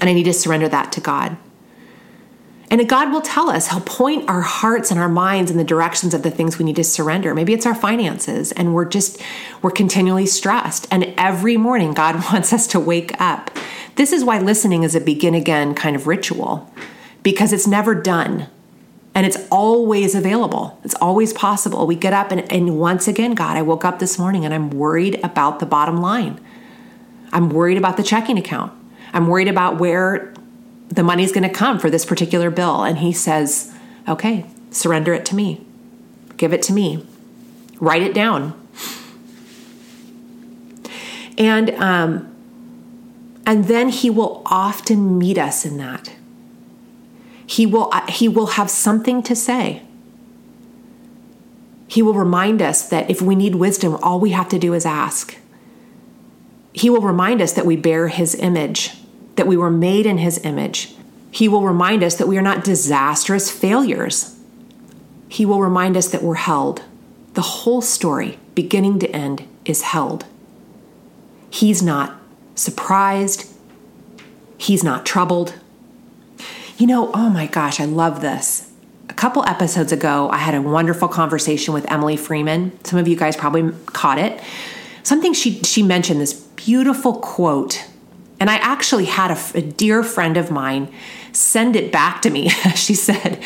And 0.00 0.11
I 0.11 0.12
need 0.12 0.24
to 0.24 0.33
surrender 0.33 0.68
that 0.70 0.90
to 0.90 1.00
God. 1.00 1.37
And 2.68 2.88
God 2.88 3.12
will 3.12 3.20
tell 3.20 3.50
us, 3.50 3.70
He'll 3.70 3.79
point 3.83 4.29
our 4.29 4.40
hearts 4.40 4.90
and 4.90 4.98
our 4.98 5.09
minds 5.09 5.52
in 5.52 5.59
the 5.59 5.62
directions 5.62 6.12
of 6.12 6.24
the 6.24 6.31
things 6.33 6.59
we 6.59 6.64
need 6.64 6.74
to 6.74 6.83
surrender. 6.83 7.37
Maybe 7.37 7.55
it's 7.55 7.66
our 7.66 7.74
finances, 7.76 8.50
and 8.50 8.74
we're 8.74 8.85
just, 8.85 9.22
we're 9.62 9.70
continually 9.70 10.26
stressed. 10.26 10.88
And 10.90 11.14
every 11.16 11.57
morning, 11.57 11.94
God 11.94 12.16
wants 12.33 12.52
us 12.52 12.66
to 12.66 12.81
wake 12.81 13.12
up. 13.20 13.52
This 13.94 14.11
is 14.11 14.24
why 14.24 14.40
listening 14.40 14.83
is 14.83 14.96
a 14.96 15.00
begin 15.00 15.37
again 15.37 15.76
kind 15.76 15.94
of 15.94 16.09
ritual, 16.09 16.68
because 17.22 17.52
it's 17.52 17.68
never 17.68 17.94
done. 17.94 18.48
And 19.16 19.24
it's 19.24 19.38
always 19.50 20.14
available. 20.14 20.79
It's 20.85 20.94
always 20.96 21.33
possible. 21.33 21.87
We 21.87 21.96
get 21.96 22.12
up, 22.12 22.31
and, 22.31 22.52
and 22.52 22.79
once 22.79 23.09
again, 23.09 23.35
God, 23.35 23.57
I 23.57 23.62
woke 23.62 23.83
up 23.83 23.98
this 23.98 24.18
morning 24.18 24.44
and 24.44 24.52
I'm 24.52 24.68
worried 24.68 25.18
about 25.24 25.59
the 25.59 25.64
bottom 25.64 25.96
line. 26.02 26.38
I'm 27.33 27.48
worried 27.48 27.79
about 27.79 27.96
the 27.96 28.02
checking 28.02 28.37
account. 28.37 28.74
I'm 29.14 29.26
worried 29.26 29.48
about 29.48 29.79
where 29.79 30.35
the 30.88 31.02
money's 31.02 31.33
going 31.33 31.48
to 31.48 31.55
come 31.55 31.79
for 31.79 31.88
this 31.88 32.05
particular 32.05 32.50
bill. 32.50 32.85
And 32.85 32.98
he 32.98 33.11
says, 33.11 33.74
okay, 34.07 34.44
surrender 34.70 35.14
it 35.14 35.24
to 35.26 35.35
me. 35.35 35.64
Give 36.37 36.52
it 36.52 36.61
to 36.64 36.74
me. 36.74 37.07
Write 37.81 38.02
it 38.02 38.12
down. 38.12 38.52
And 41.38 41.70
um, 41.70 42.35
and 43.46 43.64
then 43.64 43.88
he 43.88 44.11
will 44.11 44.42
often 44.44 45.18
meet 45.18 45.38
us 45.38 45.64
in 45.64 45.79
that. 45.79 46.12
He 47.47 47.67
will 47.67 47.89
uh, 47.93 48.11
he 48.11 48.29
will 48.29 48.47
have 48.47 48.71
something 48.71 49.23
to 49.23 49.37
say. 49.37 49.83
He 51.89 52.03
will 52.03 52.15
remind 52.15 52.61
us 52.61 52.89
that 52.89 53.09
if 53.09 53.23
we 53.23 53.35
need 53.35 53.55
wisdom, 53.55 53.97
all 54.03 54.19
we 54.19 54.31
have 54.31 54.49
to 54.49 54.59
do 54.59 54.75
is 54.75 54.85
ask. 54.85 55.37
He 56.73 56.91
will 56.91 57.01
remind 57.01 57.41
us 57.41 57.53
that 57.53 57.65
we 57.65 57.77
bear 57.77 58.09
his 58.09 58.35
image 58.35 58.91
that 59.37 59.47
we 59.47 59.57
were 59.57 59.71
made 59.71 60.07
in 60.07 60.19
His 60.19 60.39
image. 60.45 60.95
He 61.31 61.49
will 61.49 61.63
remind 61.63 62.03
us 62.03 62.17
that 62.17 62.29
we 62.29 62.37
are 62.39 62.43
not 62.43 62.65
disastrous 62.65 63.51
failures. 63.51 64.39
He 65.29 65.47
will 65.47 65.61
remind 65.61 65.97
us 65.97 66.09
that 66.09 66.23
we're 66.23 66.35
held. 66.35 66.83
The 67.35 67.43
whole 67.43 67.83
story, 67.83 68.39
beginning 68.55 68.99
to 69.01 69.11
end, 69.11 69.47
is 69.65 69.83
held. 69.83 70.25
He's 71.51 71.83
not 71.83 72.19
surprised. 72.55 73.53
He's 74.57 74.83
not 74.83 75.05
troubled. 75.05 75.55
You 76.77 76.87
know, 76.87 77.11
oh 77.15 77.31
my 77.31 77.47
gosh, 77.47 77.81
I 77.81 77.85
love 77.85 78.21
this. 78.21 78.71
A 79.09 79.15
couple 79.15 79.45
episodes 79.47 79.93
ago, 79.93 80.29
I 80.31 80.39
had 80.39 80.55
a 80.55 80.61
wonderful 80.61 81.09
conversation 81.09 81.73
with 81.73 81.91
Emily 81.91 82.17
Freeman. 82.17 82.79
Some 82.85 82.99
of 82.99 83.09
you 83.09 83.17
guys 83.17 83.37
probably 83.37 83.73
caught 83.87 84.19
it. 84.19 84.43
Something 85.03 85.33
she 85.33 85.62
she 85.62 85.83
mentioned 85.83 86.21
this 86.21 86.35
beautiful 86.35 87.15
quote 87.15 87.87
and 88.39 88.51
I 88.51 88.57
actually 88.57 89.07
had 89.07 89.31
a, 89.31 89.59
a 89.59 89.62
dear 89.62 90.03
friend 90.03 90.37
of 90.37 90.51
mine 90.51 90.93
send 91.33 91.77
it 91.77 91.91
back 91.91 92.23
to 92.23 92.31
me. 92.31 92.49
she 92.75 92.95
said, 92.95 93.43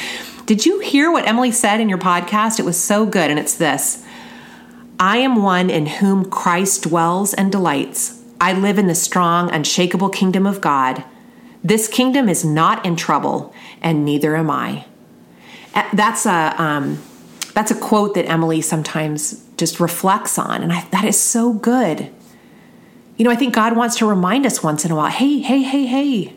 Did 0.47 0.67
you 0.67 0.81
hear 0.81 1.11
what 1.13 1.27
Emily 1.27 1.53
said 1.53 1.81
in 1.81 1.89
your 1.89 1.99
podcast? 1.99 2.59
It 2.59 2.65
was 2.65 2.79
so 2.79 3.07
good. 3.07 3.31
And 3.31 3.39
it's 3.39 3.55
this 3.55 4.05
I 4.99 5.19
am 5.19 5.43
one 5.43 5.71
in 5.71 5.87
whom 5.87 6.25
Christ 6.25 6.83
dwells 6.85 7.35
and 7.35 7.53
delights. 7.53 8.21
I 8.41 8.55
live 8.55 8.79
in 8.79 8.87
the 8.87 8.95
strong, 8.95 9.51
unshakable 9.51 10.09
kingdom 10.09 10.47
of 10.47 10.61
God. 10.61 11.05
This 11.63 11.89
kingdom 11.89 12.29
is 12.29 12.45
not 12.45 12.85
in 12.87 12.97
trouble, 12.97 13.55
and 13.83 14.05
neither 14.05 14.37
am 14.37 14.51
I. 14.51 14.87
That's 15.93 16.27
a 16.27 16.55
um, 16.61 17.03
that's 17.55 17.71
a 17.71 17.75
quote 17.75 18.15
that 18.15 18.27
Emily 18.27 18.61
sometimes 18.61 19.45
just 19.57 19.81
reflects 19.81 20.39
on, 20.39 20.63
and 20.63 20.73
I, 20.73 20.87
that 20.91 21.05
is 21.05 21.21
so 21.21 21.53
good. 21.53 22.11
You 23.17 23.25
know, 23.25 23.31
I 23.31 23.37
think 23.37 23.55
God 23.55 23.77
wants 23.77 23.97
to 23.97 24.07
remind 24.07 24.47
us 24.47 24.63
once 24.63 24.85
in 24.85 24.91
a 24.91 24.97
while 24.97 25.11
hey, 25.11 25.41
hey, 25.41 25.63
hey, 25.63 25.85
hey, 25.87 26.35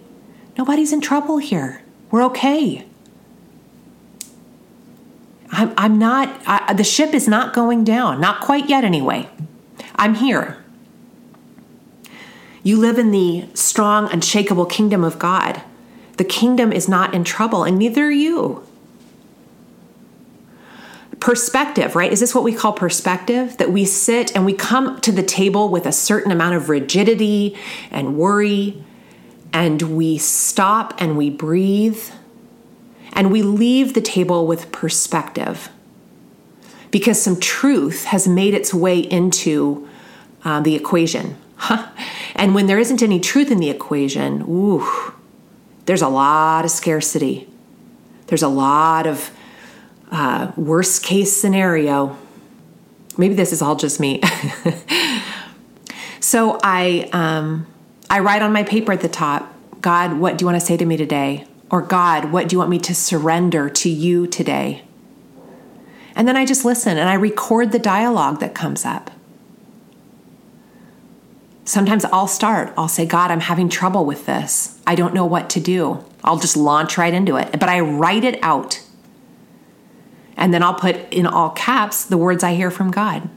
nobody's 0.57 0.91
in 0.91 0.99
trouble 0.99 1.37
here. 1.37 1.81
We're 2.11 2.23
okay. 2.25 2.85
I'm, 5.51 5.73
I'm 5.77 5.99
not, 5.99 6.41
I, 6.47 6.73
the 6.73 6.83
ship 6.83 7.13
is 7.13 7.27
not 7.27 7.53
going 7.53 7.83
down, 7.83 8.19
not 8.19 8.41
quite 8.41 8.69
yet 8.69 8.83
anyway. 8.83 9.29
I'm 9.95 10.15
here. 10.15 10.62
You 12.63 12.77
live 12.77 12.97
in 12.97 13.11
the 13.11 13.45
strong, 13.53 14.11
unshakable 14.11 14.65
kingdom 14.65 15.03
of 15.03 15.19
God. 15.19 15.61
The 16.17 16.23
kingdom 16.23 16.71
is 16.71 16.87
not 16.87 17.13
in 17.13 17.23
trouble, 17.23 17.63
and 17.63 17.77
neither 17.77 18.05
are 18.05 18.11
you. 18.11 18.65
Perspective, 21.19 21.95
right? 21.95 22.11
Is 22.11 22.21
this 22.21 22.33
what 22.33 22.43
we 22.43 22.53
call 22.53 22.73
perspective? 22.73 23.57
That 23.57 23.71
we 23.71 23.85
sit 23.85 24.35
and 24.35 24.45
we 24.45 24.53
come 24.53 24.99
to 25.01 25.11
the 25.11 25.23
table 25.23 25.69
with 25.69 25.85
a 25.85 25.91
certain 25.91 26.31
amount 26.31 26.55
of 26.55 26.69
rigidity 26.69 27.57
and 27.91 28.17
worry, 28.17 28.81
and 29.51 29.81
we 29.81 30.17
stop 30.17 30.93
and 30.99 31.17
we 31.17 31.29
breathe, 31.29 32.01
and 33.11 33.31
we 33.31 33.41
leave 33.41 33.93
the 33.93 34.01
table 34.01 34.47
with 34.47 34.71
perspective 34.71 35.69
because 36.93 37.19
some 37.19 37.39
truth 37.39 38.05
has 38.05 38.27
made 38.27 38.53
its 38.53 38.71
way 38.71 38.99
into 38.99 39.89
uh, 40.45 40.61
the 40.61 40.75
equation. 40.75 41.35
and 42.35 42.55
when 42.55 42.67
there 42.67 42.79
isn't 42.79 43.01
any 43.01 43.19
truth 43.19 43.51
in 43.51 43.59
the 43.59 43.69
equation, 43.69 44.41
ooh, 44.43 44.85
there's 45.85 46.01
a 46.01 46.07
lot 46.07 46.65
of 46.65 46.71
scarcity. 46.71 47.47
There's 48.27 48.43
a 48.43 48.47
lot 48.47 49.07
of 49.07 49.31
uh, 50.11 50.51
worst 50.55 51.03
case 51.03 51.35
scenario. 51.35 52.17
Maybe 53.17 53.33
this 53.33 53.51
is 53.51 53.61
all 53.61 53.75
just 53.75 53.99
me. 53.99 54.21
so 56.19 56.59
I 56.63 57.09
um, 57.13 57.67
I 58.09 58.19
write 58.19 58.41
on 58.41 58.53
my 58.53 58.63
paper 58.63 58.91
at 58.91 59.01
the 59.01 59.09
top, 59.09 59.53
God, 59.81 60.19
what 60.19 60.37
do 60.37 60.43
you 60.43 60.47
want 60.47 60.59
to 60.59 60.65
say 60.65 60.77
to 60.77 60.85
me 60.85 60.97
today? 60.97 61.45
Or 61.69 61.81
God, 61.81 62.31
what 62.31 62.47
do 62.47 62.53
you 62.53 62.59
want 62.59 62.69
me 62.69 62.79
to 62.79 62.93
surrender 62.93 63.69
to 63.69 63.89
you 63.89 64.27
today? 64.27 64.83
And 66.15 66.27
then 66.27 66.37
I 66.37 66.45
just 66.45 66.63
listen 66.63 66.97
and 66.97 67.09
I 67.09 67.15
record 67.15 67.71
the 67.71 67.79
dialogue 67.79 68.39
that 68.39 68.53
comes 68.53 68.85
up. 68.85 69.09
Sometimes 71.65 72.03
I'll 72.05 72.27
start, 72.27 72.73
I'll 72.77 72.89
say, 72.89 73.05
God, 73.05 73.31
I'm 73.31 73.39
having 73.39 73.69
trouble 73.69 74.05
with 74.05 74.25
this. 74.25 74.79
I 74.85 74.95
don't 74.95 75.13
know 75.13 75.25
what 75.25 75.49
to 75.51 75.59
do. 75.59 76.03
I'll 76.23 76.39
just 76.39 76.57
launch 76.57 76.97
right 76.97 77.13
into 77.13 77.37
it, 77.37 77.51
but 77.53 77.69
I 77.69 77.79
write 77.79 78.23
it 78.23 78.39
out. 78.41 78.81
And 80.35 80.53
then 80.53 80.63
I'll 80.63 80.73
put 80.73 80.95
in 81.13 81.25
all 81.25 81.51
caps 81.51 82.05
the 82.05 82.17
words 82.17 82.43
I 82.43 82.55
hear 82.55 82.71
from 82.71 82.91
God. 82.91 83.29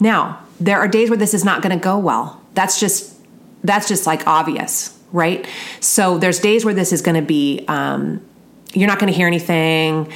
Now, 0.00 0.40
there 0.58 0.78
are 0.78 0.88
days 0.88 1.10
where 1.10 1.18
this 1.18 1.34
is 1.34 1.44
not 1.44 1.62
going 1.62 1.76
to 1.76 1.82
go 1.82 1.98
well. 1.98 2.40
That's 2.54 2.80
just 2.80 3.14
that's 3.62 3.88
just 3.88 4.06
like 4.06 4.26
obvious, 4.26 4.96
right? 5.12 5.46
So 5.80 6.18
there's 6.18 6.38
days 6.38 6.64
where 6.64 6.74
this 6.74 6.92
is 6.92 7.02
going 7.02 7.16
to 7.16 7.26
be 7.26 7.64
um, 7.68 8.24
you're 8.72 8.88
not 8.88 8.98
going 8.98 9.12
to 9.12 9.16
hear 9.16 9.26
anything 9.26 10.12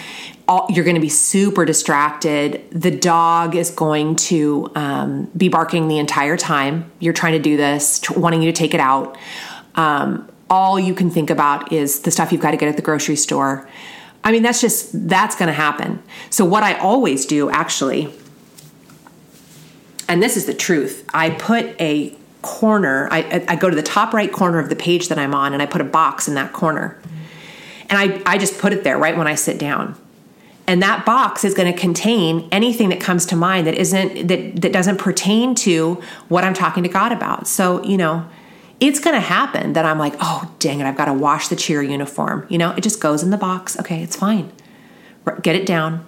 all, 0.51 0.67
you're 0.69 0.85
going 0.85 0.97
to 0.97 1.01
be 1.01 1.09
super 1.09 1.65
distracted. 1.65 2.69
The 2.73 2.91
dog 2.91 3.55
is 3.55 3.71
going 3.71 4.17
to 4.17 4.71
um, 4.75 5.31
be 5.37 5.49
barking 5.49 5.87
the 5.87 5.99
entire 5.99 6.37
time. 6.37 6.91
You're 6.99 7.13
trying 7.13 7.35
to 7.35 7.39
do 7.39 7.57
this, 7.57 8.01
t- 8.01 8.15
wanting 8.15 8.43
you 8.43 8.51
to 8.51 8.59
take 8.59 8.75
it 8.75 8.81
out. 8.81 9.17
Um, 9.77 10.29
all 10.51 10.81
you 10.81 10.93
can 10.93 11.09
think 11.09 11.31
about 11.31 11.73
is 11.73 12.01
the 12.01 12.11
stuff 12.11 12.33
you've 12.33 12.41
got 12.41 12.51
to 12.51 12.57
get 12.57 12.69
at 12.69 12.75
the 12.75 12.83
grocery 12.83 13.15
store. 13.15 13.69
I 14.25 14.33
mean, 14.33 14.43
that's 14.43 14.61
just, 14.61 15.09
that's 15.09 15.37
going 15.37 15.47
to 15.47 15.53
happen. 15.53 16.03
So, 16.31 16.45
what 16.45 16.65
I 16.65 16.75
always 16.75 17.27
do 17.27 17.49
actually, 17.49 18.13
and 20.09 20.21
this 20.21 20.37
is 20.37 20.47
the 20.47 20.55
truth, 20.55 21.09
I 21.15 21.31
put 21.31 21.81
a 21.81 22.17
corner, 22.43 23.09
I, 23.13 23.45
I 23.47 23.55
go 23.55 23.71
to 23.71 23.77
the 23.77 23.85
top 23.85 24.13
right 24.13 24.33
corner 24.33 24.59
of 24.59 24.69
the 24.69 24.75
page 24.75 25.09
that 25.09 25.19
I'm 25.19 25.33
on 25.33 25.53
and 25.53 25.63
I 25.63 25.67
put 25.67 25.81
a 25.81 25.85
box 25.85 26.27
in 26.27 26.35
that 26.35 26.53
corner. 26.53 27.01
And 27.89 27.99
I, 27.99 28.21
I 28.27 28.37
just 28.37 28.59
put 28.59 28.73
it 28.73 28.83
there 28.83 28.99
right 28.99 29.17
when 29.17 29.29
I 29.29 29.37
sit 29.37 29.57
down 29.57 29.97
and 30.71 30.81
that 30.83 31.05
box 31.05 31.43
is 31.43 31.53
going 31.53 31.71
to 31.71 31.77
contain 31.77 32.49
anything 32.53 32.91
that 32.91 33.01
comes 33.01 33.27
to 33.27 33.35
mind 33.35 33.67
that 33.67 33.75
isn't 33.75 34.29
that 34.29 34.63
that 34.63 34.73
doesn't 34.73 34.99
pertain 34.99 35.57
to 35.57 36.01
what 36.29 36.45
I'm 36.45 36.55
talking 36.55 36.85
to 36.85 36.89
God 36.89 37.11
about. 37.11 37.49
So, 37.49 37.83
you 37.83 37.97
know, 37.97 38.25
it's 38.79 39.01
going 39.01 39.15
to 39.15 39.21
happen 39.21 39.73
that 39.73 39.85
I'm 39.85 39.99
like, 39.99 40.15
"Oh, 40.21 40.49
dang 40.61 40.79
it, 40.79 40.87
I've 40.87 40.97
got 40.97 41.07
to 41.07 41.13
wash 41.13 41.49
the 41.49 41.57
cheer 41.57 41.83
uniform." 41.83 42.47
You 42.49 42.59
know, 42.59 42.71
it 42.71 42.83
just 42.83 43.01
goes 43.01 43.25
in 43.25 43.31
the 43.31 43.37
box. 43.37 43.81
Okay, 43.81 44.01
it's 44.01 44.15
fine. 44.15 44.53
Get 45.43 45.57
it 45.57 45.67
down. 45.67 46.07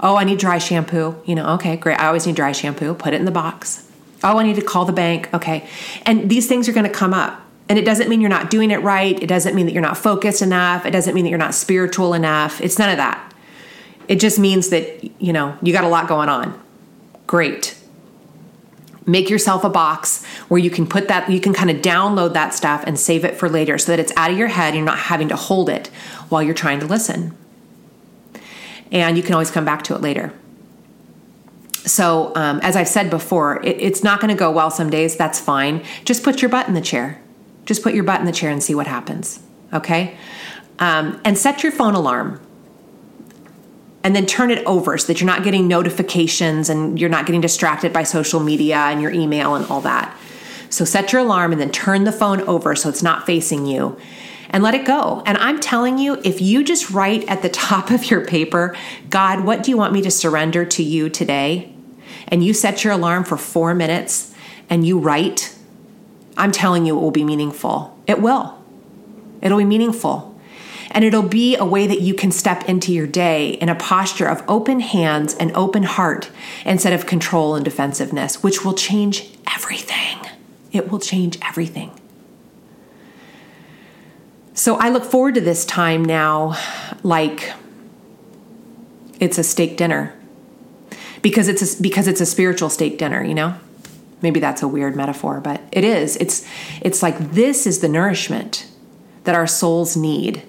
Oh, 0.00 0.16
I 0.16 0.24
need 0.24 0.40
dry 0.40 0.58
shampoo. 0.58 1.14
You 1.24 1.36
know, 1.36 1.46
okay, 1.54 1.76
great. 1.76 2.00
I 2.00 2.08
always 2.08 2.26
need 2.26 2.34
dry 2.34 2.50
shampoo. 2.50 2.94
Put 2.94 3.14
it 3.14 3.20
in 3.20 3.26
the 3.26 3.30
box. 3.30 3.88
Oh, 4.24 4.38
I 4.38 4.42
need 4.42 4.56
to 4.56 4.62
call 4.62 4.86
the 4.86 4.92
bank. 4.92 5.32
Okay. 5.32 5.68
And 6.04 6.28
these 6.28 6.48
things 6.48 6.68
are 6.68 6.72
going 6.72 6.86
to 6.86 6.92
come 6.92 7.14
up. 7.14 7.40
And 7.68 7.78
it 7.78 7.84
doesn't 7.84 8.08
mean 8.08 8.20
you're 8.20 8.30
not 8.30 8.50
doing 8.50 8.72
it 8.72 8.82
right. 8.82 9.22
It 9.22 9.28
doesn't 9.28 9.54
mean 9.54 9.66
that 9.66 9.72
you're 9.72 9.82
not 9.82 9.98
focused 9.98 10.42
enough. 10.42 10.84
It 10.84 10.90
doesn't 10.90 11.14
mean 11.14 11.22
that 11.24 11.30
you're 11.30 11.38
not 11.38 11.54
spiritual 11.54 12.14
enough. 12.14 12.60
It's 12.60 12.76
none 12.76 12.90
of 12.90 12.96
that. 12.96 13.27
It 14.08 14.18
just 14.20 14.38
means 14.38 14.70
that, 14.70 15.04
you 15.20 15.32
know, 15.32 15.56
you 15.62 15.72
got 15.72 15.84
a 15.84 15.88
lot 15.88 16.08
going 16.08 16.30
on. 16.30 16.58
Great. 17.26 17.76
Make 19.06 19.30
yourself 19.30 19.64
a 19.64 19.68
box 19.68 20.24
where 20.48 20.58
you 20.58 20.70
can 20.70 20.86
put 20.86 21.08
that, 21.08 21.30
you 21.30 21.40
can 21.40 21.52
kind 21.52 21.70
of 21.70 21.76
download 21.78 22.32
that 22.32 22.54
stuff 22.54 22.82
and 22.86 22.98
save 22.98 23.24
it 23.24 23.36
for 23.36 23.48
later 23.48 23.78
so 23.78 23.92
that 23.92 24.00
it's 24.00 24.12
out 24.16 24.30
of 24.30 24.38
your 24.38 24.48
head. 24.48 24.68
And 24.68 24.76
you're 24.76 24.84
not 24.84 24.98
having 24.98 25.28
to 25.28 25.36
hold 25.36 25.68
it 25.68 25.88
while 26.30 26.42
you're 26.42 26.54
trying 26.54 26.80
to 26.80 26.86
listen. 26.86 27.36
And 28.90 29.16
you 29.16 29.22
can 29.22 29.34
always 29.34 29.50
come 29.50 29.66
back 29.66 29.82
to 29.84 29.94
it 29.94 30.00
later. 30.00 30.32
So, 31.84 32.32
um, 32.34 32.60
as 32.62 32.76
I've 32.76 32.88
said 32.88 33.08
before, 33.10 33.64
it, 33.64 33.76
it's 33.80 34.02
not 34.02 34.20
going 34.20 34.34
to 34.34 34.38
go 34.38 34.50
well 34.50 34.70
some 34.70 34.90
days. 34.90 35.16
That's 35.16 35.38
fine. 35.38 35.84
Just 36.04 36.22
put 36.22 36.42
your 36.42 36.50
butt 36.50 36.68
in 36.68 36.74
the 36.74 36.80
chair. 36.80 37.20
Just 37.66 37.82
put 37.82 37.94
your 37.94 38.04
butt 38.04 38.20
in 38.20 38.26
the 38.26 38.32
chair 38.32 38.50
and 38.50 38.62
see 38.62 38.74
what 38.74 38.86
happens. 38.86 39.40
Okay? 39.72 40.16
Um, 40.78 41.20
and 41.24 41.36
set 41.36 41.62
your 41.62 41.72
phone 41.72 41.94
alarm 41.94 42.40
and 44.08 44.16
then 44.16 44.24
turn 44.24 44.50
it 44.50 44.64
over 44.64 44.96
so 44.96 45.06
that 45.08 45.20
you're 45.20 45.26
not 45.26 45.44
getting 45.44 45.68
notifications 45.68 46.70
and 46.70 46.98
you're 46.98 47.10
not 47.10 47.26
getting 47.26 47.42
distracted 47.42 47.92
by 47.92 48.02
social 48.02 48.40
media 48.40 48.76
and 48.76 49.02
your 49.02 49.10
email 49.10 49.54
and 49.54 49.66
all 49.66 49.82
that. 49.82 50.16
So 50.70 50.86
set 50.86 51.12
your 51.12 51.20
alarm 51.20 51.52
and 51.52 51.60
then 51.60 51.70
turn 51.70 52.04
the 52.04 52.12
phone 52.12 52.40
over 52.48 52.74
so 52.74 52.88
it's 52.88 53.02
not 53.02 53.26
facing 53.26 53.66
you 53.66 54.00
and 54.48 54.62
let 54.62 54.74
it 54.74 54.86
go. 54.86 55.22
And 55.26 55.36
I'm 55.36 55.60
telling 55.60 55.98
you, 55.98 56.18
if 56.24 56.40
you 56.40 56.64
just 56.64 56.88
write 56.88 57.28
at 57.28 57.42
the 57.42 57.48
top 57.50 57.90
of 57.90 58.10
your 58.10 58.24
paper, 58.24 58.74
God, 59.10 59.44
what 59.44 59.62
do 59.62 59.70
you 59.70 59.76
want 59.76 59.92
me 59.92 60.00
to 60.00 60.10
surrender 60.10 60.64
to 60.64 60.82
you 60.82 61.10
today? 61.10 61.70
And 62.28 62.42
you 62.42 62.54
set 62.54 62.84
your 62.84 62.94
alarm 62.94 63.24
for 63.24 63.36
four 63.36 63.74
minutes 63.74 64.34
and 64.70 64.86
you 64.86 64.98
write, 64.98 65.54
I'm 66.34 66.50
telling 66.50 66.86
you, 66.86 66.96
it 66.96 67.02
will 67.02 67.10
be 67.10 67.24
meaningful. 67.24 67.94
It 68.06 68.22
will. 68.22 68.58
It'll 69.42 69.58
be 69.58 69.66
meaningful. 69.66 70.37
And 70.90 71.04
it'll 71.04 71.22
be 71.22 71.56
a 71.56 71.64
way 71.64 71.86
that 71.86 72.00
you 72.00 72.14
can 72.14 72.32
step 72.32 72.68
into 72.68 72.92
your 72.92 73.06
day 73.06 73.50
in 73.50 73.68
a 73.68 73.74
posture 73.74 74.26
of 74.26 74.42
open 74.48 74.80
hands 74.80 75.34
and 75.34 75.54
open 75.54 75.82
heart 75.82 76.30
instead 76.64 76.92
of 76.92 77.06
control 77.06 77.54
and 77.54 77.64
defensiveness, 77.64 78.42
which 78.42 78.64
will 78.64 78.74
change 78.74 79.30
everything. 79.54 80.18
It 80.72 80.90
will 80.90 80.98
change 80.98 81.38
everything. 81.42 81.90
So 84.54 84.76
I 84.76 84.88
look 84.88 85.04
forward 85.04 85.34
to 85.36 85.40
this 85.40 85.64
time 85.64 86.04
now 86.04 86.56
like 87.02 87.52
it's 89.20 89.38
a 89.38 89.44
steak 89.44 89.76
dinner. 89.76 90.14
Because 91.22 91.48
it's 91.48 91.78
a, 91.78 91.82
because 91.82 92.06
it's 92.08 92.20
a 92.20 92.26
spiritual 92.26 92.68
steak 92.68 92.98
dinner, 92.98 93.22
you 93.22 93.34
know? 93.34 93.54
Maybe 94.22 94.40
that's 94.40 94.62
a 94.62 94.68
weird 94.68 94.96
metaphor, 94.96 95.40
but 95.40 95.60
it 95.70 95.84
is. 95.84 96.16
It's 96.16 96.46
it's 96.80 97.02
like 97.02 97.18
this 97.32 97.66
is 97.66 97.80
the 97.80 97.88
nourishment 97.88 98.66
that 99.24 99.34
our 99.34 99.46
souls 99.46 99.96
need 99.96 100.42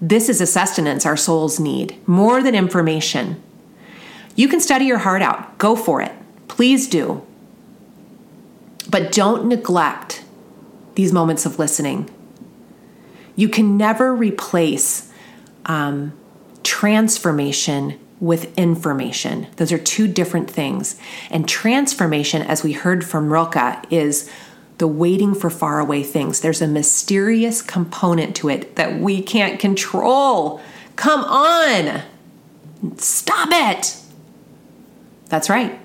this 0.00 0.28
is 0.28 0.40
a 0.40 0.46
sustenance 0.46 1.04
our 1.04 1.16
souls 1.16 1.58
need, 1.58 1.96
more 2.06 2.42
than 2.42 2.54
information. 2.54 3.42
You 4.36 4.48
can 4.48 4.60
study 4.60 4.84
your 4.84 4.98
heart 4.98 5.22
out. 5.22 5.58
Go 5.58 5.74
for 5.74 6.00
it. 6.00 6.12
Please 6.46 6.88
do. 6.88 7.26
But 8.88 9.12
don't 9.12 9.46
neglect 9.46 10.24
these 10.94 11.12
moments 11.12 11.44
of 11.44 11.58
listening. 11.58 12.08
You 13.34 13.48
can 13.48 13.76
never 13.76 14.14
replace 14.14 15.12
um, 15.66 16.12
transformation 16.62 17.98
with 18.20 18.56
information. 18.58 19.46
Those 19.56 19.72
are 19.72 19.78
two 19.78 20.08
different 20.08 20.50
things. 20.50 20.98
And 21.30 21.48
transformation, 21.48 22.42
as 22.42 22.64
we 22.64 22.72
heard 22.72 23.04
from 23.04 23.32
Rilke, 23.32 23.84
is 23.90 24.30
the 24.78 24.88
waiting 24.88 25.34
for 25.34 25.50
faraway 25.50 26.02
things. 26.02 26.40
There's 26.40 26.62
a 26.62 26.66
mysterious 26.66 27.62
component 27.62 28.34
to 28.36 28.48
it 28.48 28.76
that 28.76 28.98
we 28.98 29.20
can't 29.22 29.60
control. 29.60 30.60
Come 30.96 31.24
on, 31.24 32.02
stop 32.96 33.48
it. 33.50 33.96
That's 35.26 35.50
right. 35.50 35.78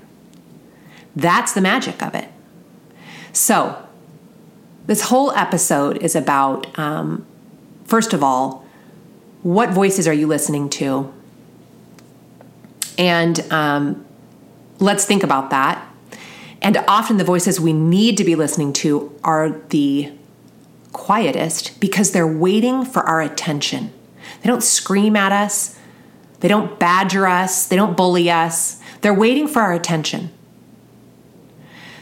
That's 1.15 1.53
the 1.53 1.61
magic 1.61 2.01
of 2.01 2.15
it. 2.15 2.29
So, 3.33 3.79
this 4.85 5.01
whole 5.01 5.31
episode 5.31 5.97
is 5.97 6.15
about, 6.15 6.77
um, 6.77 7.25
first 7.85 8.13
of 8.13 8.23
all, 8.23 8.65
what 9.41 9.71
voices 9.71 10.07
are 10.07 10.13
you 10.13 10.27
listening 10.27 10.69
to? 10.69 11.11
And 12.97 13.39
um, 13.51 14.05
let's 14.79 15.05
think 15.05 15.23
about 15.23 15.49
that 15.49 15.92
and 16.63 16.77
often 16.87 17.17
the 17.17 17.25
voices 17.25 17.59
we 17.59 17.73
need 17.73 18.17
to 18.17 18.23
be 18.23 18.35
listening 18.35 18.71
to 18.73 19.13
are 19.23 19.49
the 19.69 20.11
quietest 20.93 21.79
because 21.81 22.11
they're 22.11 22.25
waiting 22.25 22.85
for 22.85 23.03
our 23.03 23.21
attention. 23.21 23.91
They 24.41 24.47
don't 24.47 24.63
scream 24.63 25.17
at 25.17 25.33
us, 25.33 25.77
they 26.39 26.47
don't 26.47 26.79
badger 26.79 27.27
us, 27.27 27.67
they 27.67 27.75
don't 27.75 27.95
bully 27.97 28.31
us. 28.31 28.81
They're 29.01 29.13
waiting 29.13 29.49
for 29.49 29.61
our 29.61 29.73
attention. 29.73 30.31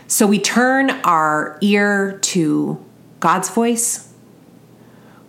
So 0.07 0.28
we 0.28 0.39
turn 0.39 0.91
our 1.03 1.57
ear 1.62 2.20
to 2.22 2.84
God's 3.20 3.49
voice. 3.49 4.14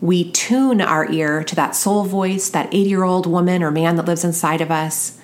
We 0.03 0.31
tune 0.33 0.81
our 0.83 1.11
ear 1.11 1.45
to 1.45 1.55
that 1.55 1.77
soul 1.77 2.05
voice, 2.05 2.51
that 2.51 2.67
80 2.75 2.91
year 2.91 3.05
old 3.05 3.27
woman 3.27 3.63
or 3.63 3.71
man 3.71 3.97
that 3.97 4.05
lives 4.05 4.25
inside 4.25 4.61
of 4.61 4.71
us. 4.71 5.19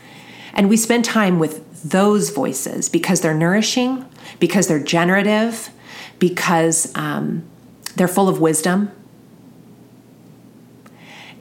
And 0.55 0.69
we 0.69 0.77
spend 0.77 1.05
time 1.05 1.39
with 1.39 1.68
those 1.83 2.31
voices 2.31 2.89
because 2.89 3.21
they're 3.21 3.35
nourishing, 3.35 4.05
because 4.39 4.69
they're 4.69 4.83
generative, 4.83 5.71
because 6.19 6.93
um, 6.97 7.45
they're 7.97 8.09
full 8.09 8.29
of 8.29 8.41
wisdom. 8.41 8.91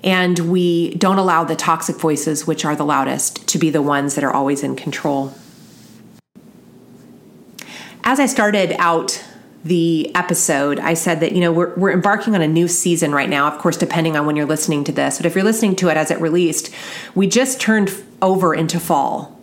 And 0.04 0.40
we 0.40 0.94
don't 0.96 1.18
allow 1.18 1.44
the 1.44 1.56
toxic 1.56 1.98
voices, 1.98 2.46
which 2.46 2.64
are 2.64 2.76
the 2.76 2.86
loudest, 2.86 3.48
to 3.48 3.58
be 3.58 3.70
the 3.70 3.82
ones 3.82 4.16
that 4.16 4.24
are 4.24 4.32
always 4.32 4.64
in 4.64 4.76
control 4.76 5.34
as 8.08 8.22
I 8.22 8.26
started 8.26 8.74
out 8.80 9.22
the 9.66 10.16
episode, 10.16 10.80
I 10.80 10.94
said 10.94 11.20
that, 11.20 11.34
you 11.34 11.42
know, 11.42 11.52
we're, 11.52 11.76
we're 11.76 11.92
embarking 11.92 12.36
on 12.36 12.42
a 12.42 12.48
new 12.48 12.70
season 12.70 13.12
right 13.12 13.28
now, 13.28 13.48
of 13.48 13.60
course, 13.60 13.76
depending 13.76 14.16
on 14.16 14.26
when 14.26 14.38
you're 14.38 14.46
listening 14.46 14.86
to 14.86 14.94
this. 14.94 15.18
But 15.18 15.26
if 15.26 15.36
you're 15.36 15.44
listening 15.44 15.76
to 15.76 15.90
it 15.90 15.98
as 15.98 16.10
it 16.10 16.22
released, 16.22 16.74
we 17.16 17.28
just 17.28 17.60
turned 17.60 17.92
over 18.22 18.56
into 18.56 18.80
fall. 18.80 19.37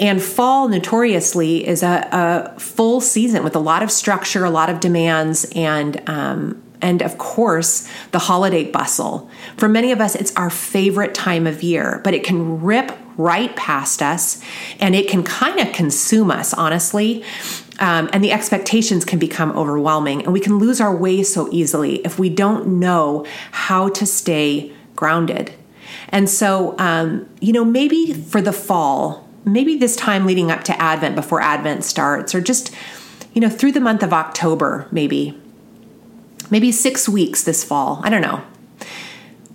And 0.00 0.22
fall 0.22 0.68
notoriously 0.68 1.66
is 1.66 1.82
a, 1.82 2.08
a 2.12 2.60
full 2.60 3.00
season 3.00 3.42
with 3.42 3.56
a 3.56 3.60
lot 3.60 3.82
of 3.82 3.90
structure, 3.90 4.44
a 4.44 4.50
lot 4.50 4.70
of 4.70 4.80
demands, 4.80 5.50
and 5.54 6.00
um, 6.08 6.62
and 6.80 7.02
of 7.02 7.18
course 7.18 7.88
the 8.12 8.20
holiday 8.20 8.70
bustle. 8.70 9.28
For 9.56 9.68
many 9.68 9.90
of 9.92 10.00
us, 10.00 10.14
it's 10.14 10.34
our 10.36 10.50
favorite 10.50 11.14
time 11.14 11.46
of 11.46 11.62
year, 11.62 12.00
but 12.04 12.14
it 12.14 12.22
can 12.22 12.62
rip 12.62 12.96
right 13.16 13.54
past 13.56 14.00
us 14.00 14.40
and 14.78 14.94
it 14.94 15.08
can 15.08 15.24
kind 15.24 15.58
of 15.58 15.72
consume 15.72 16.30
us, 16.30 16.54
honestly. 16.54 17.24
Um, 17.80 18.08
and 18.12 18.24
the 18.24 18.32
expectations 18.32 19.04
can 19.04 19.20
become 19.20 19.52
overwhelming, 19.52 20.24
and 20.24 20.32
we 20.32 20.40
can 20.40 20.58
lose 20.58 20.80
our 20.80 20.94
way 20.94 21.22
so 21.22 21.48
easily 21.52 21.96
if 21.98 22.18
we 22.18 22.28
don't 22.28 22.80
know 22.80 23.24
how 23.52 23.88
to 23.90 24.04
stay 24.04 24.72
grounded. 24.96 25.52
And 26.08 26.28
so, 26.28 26.74
um, 26.78 27.28
you 27.40 27.52
know, 27.52 27.64
maybe 27.64 28.12
for 28.12 28.40
the 28.40 28.52
fall, 28.52 29.27
maybe 29.52 29.76
this 29.76 29.96
time 29.96 30.26
leading 30.26 30.50
up 30.50 30.64
to 30.64 30.80
Advent 30.80 31.14
before 31.14 31.40
Advent 31.40 31.84
starts, 31.84 32.34
or 32.34 32.40
just, 32.40 32.74
you 33.32 33.40
know, 33.40 33.48
through 33.48 33.72
the 33.72 33.80
month 33.80 34.02
of 34.02 34.12
October, 34.12 34.86
maybe, 34.90 35.38
maybe 36.50 36.72
six 36.72 37.08
weeks 37.08 37.44
this 37.44 37.64
fall. 37.64 38.00
I 38.04 38.10
don't 38.10 38.22
know. 38.22 38.42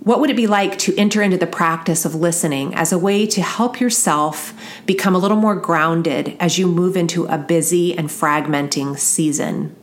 What 0.00 0.20
would 0.20 0.28
it 0.28 0.36
be 0.36 0.46
like 0.46 0.76
to 0.80 0.94
enter 0.98 1.22
into 1.22 1.38
the 1.38 1.46
practice 1.46 2.04
of 2.04 2.14
listening 2.14 2.74
as 2.74 2.92
a 2.92 2.98
way 2.98 3.26
to 3.26 3.40
help 3.40 3.80
yourself 3.80 4.52
become 4.84 5.14
a 5.14 5.18
little 5.18 5.38
more 5.38 5.54
grounded 5.54 6.36
as 6.38 6.58
you 6.58 6.66
move 6.66 6.94
into 6.94 7.24
a 7.24 7.38
busy 7.38 7.96
and 7.96 8.10
fragmenting 8.10 8.98
season? 8.98 9.74